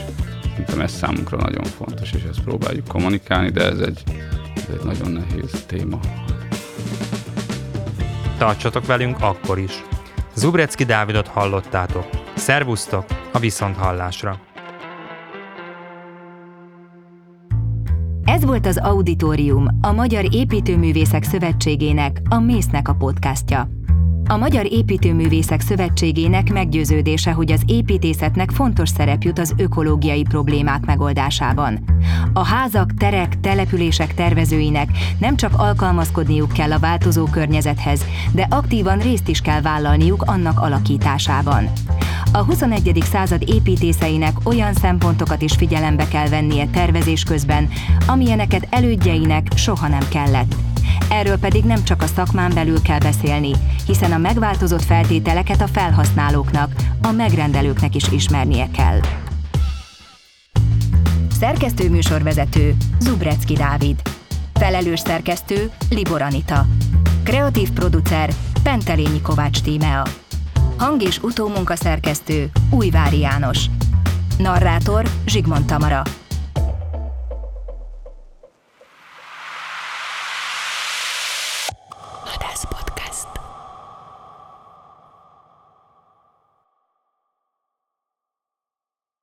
szerintem 0.49 0.81
ez 0.81 0.91
számunkra 0.91 1.37
nagyon 1.37 1.63
fontos, 1.63 2.11
és 2.11 2.23
ezt 2.29 2.41
próbáljuk 2.41 2.87
kommunikálni, 2.87 3.49
de 3.49 3.65
ez 3.65 3.79
egy, 3.79 4.03
ez 4.55 4.73
egy 4.73 4.83
nagyon 4.83 5.11
nehéz 5.11 5.63
téma. 5.67 5.99
Tartsatok 8.37 8.85
velünk 8.85 9.17
akkor 9.21 9.59
is. 9.59 9.83
Zubrecki 10.35 10.83
Dávidot 10.83 11.27
hallottátok. 11.27 12.05
Szervusztok 12.35 13.05
a 13.31 13.39
Viszonthallásra! 13.39 14.54
Ez 18.35 18.45
volt 18.45 18.65
az 18.65 18.77
Auditorium, 18.77 19.67
a 19.81 19.91
Magyar 19.91 20.33
Építőművészek 20.33 21.23
Szövetségének, 21.23 22.21
a 22.29 22.39
Mésznek 22.39 22.87
a 22.87 22.95
podcastja. 22.95 23.69
A 24.27 24.37
Magyar 24.37 24.71
Építőművészek 24.71 25.61
Szövetségének 25.61 26.51
meggyőződése, 26.51 27.31
hogy 27.31 27.51
az 27.51 27.61
építészetnek 27.65 28.51
fontos 28.51 28.89
szerep 28.89 29.23
jut 29.23 29.39
az 29.39 29.53
ökológiai 29.57 30.23
problémák 30.23 30.85
megoldásában. 30.85 31.83
A 32.33 32.45
házak, 32.45 32.93
terek, 32.97 33.39
települések 33.39 34.13
tervezőinek 34.13 34.89
nem 35.19 35.35
csak 35.35 35.51
alkalmazkodniuk 35.57 36.51
kell 36.51 36.71
a 36.71 36.79
változó 36.79 37.25
környezethez, 37.25 38.05
de 38.31 38.47
aktívan 38.49 38.99
részt 38.99 39.27
is 39.27 39.41
kell 39.41 39.61
vállalniuk 39.61 40.21
annak 40.21 40.59
alakításában. 40.59 41.69
A 42.31 42.43
21. 42.43 43.03
század 43.11 43.49
építészeinek 43.49 44.35
olyan 44.43 44.73
szempontokat 44.73 45.41
is 45.41 45.53
figyelembe 45.53 46.07
kell 46.07 46.27
vennie 46.27 46.67
tervezés 46.67 47.23
közben, 47.23 47.69
amilyeneket 48.07 48.67
elődjeinek 48.69 49.47
soha 49.55 49.87
nem 49.87 50.07
kellett. 50.09 50.55
Erről 51.09 51.37
pedig 51.37 51.63
nem 51.63 51.83
csak 51.83 52.01
a 52.01 52.07
szakmán 52.07 52.51
belül 52.53 52.81
kell 52.81 52.99
beszélni, 52.99 53.51
hiszen 53.85 54.11
a 54.11 54.17
megváltozott 54.17 54.83
feltételeket 54.83 55.61
a 55.61 55.67
felhasználóknak, 55.67 56.73
a 57.01 57.11
megrendelőknek 57.11 57.95
is 57.95 58.11
ismernie 58.11 58.69
kell. 58.71 58.99
Szerkesztő 61.39 61.89
műsorvezető 61.89 62.75
Zubrecki 62.99 63.53
Dávid. 63.53 64.01
Felelős 64.53 64.99
szerkesztő 64.99 65.71
Libor 65.89 66.21
Anita. 66.21 66.65
Kreatív 67.23 67.71
producer 67.71 68.29
Pentelényi 68.63 69.21
Kovács 69.21 69.61
Tímea. 69.61 70.03
Hang- 70.77 71.01
és 71.01 71.19
utómunkaszerkesztő 71.23 72.49
Újvári 72.69 73.19
János. 73.19 73.65
Narrátor 74.37 75.05
Zsigmond 75.25 75.65
Tamara. 75.65 76.01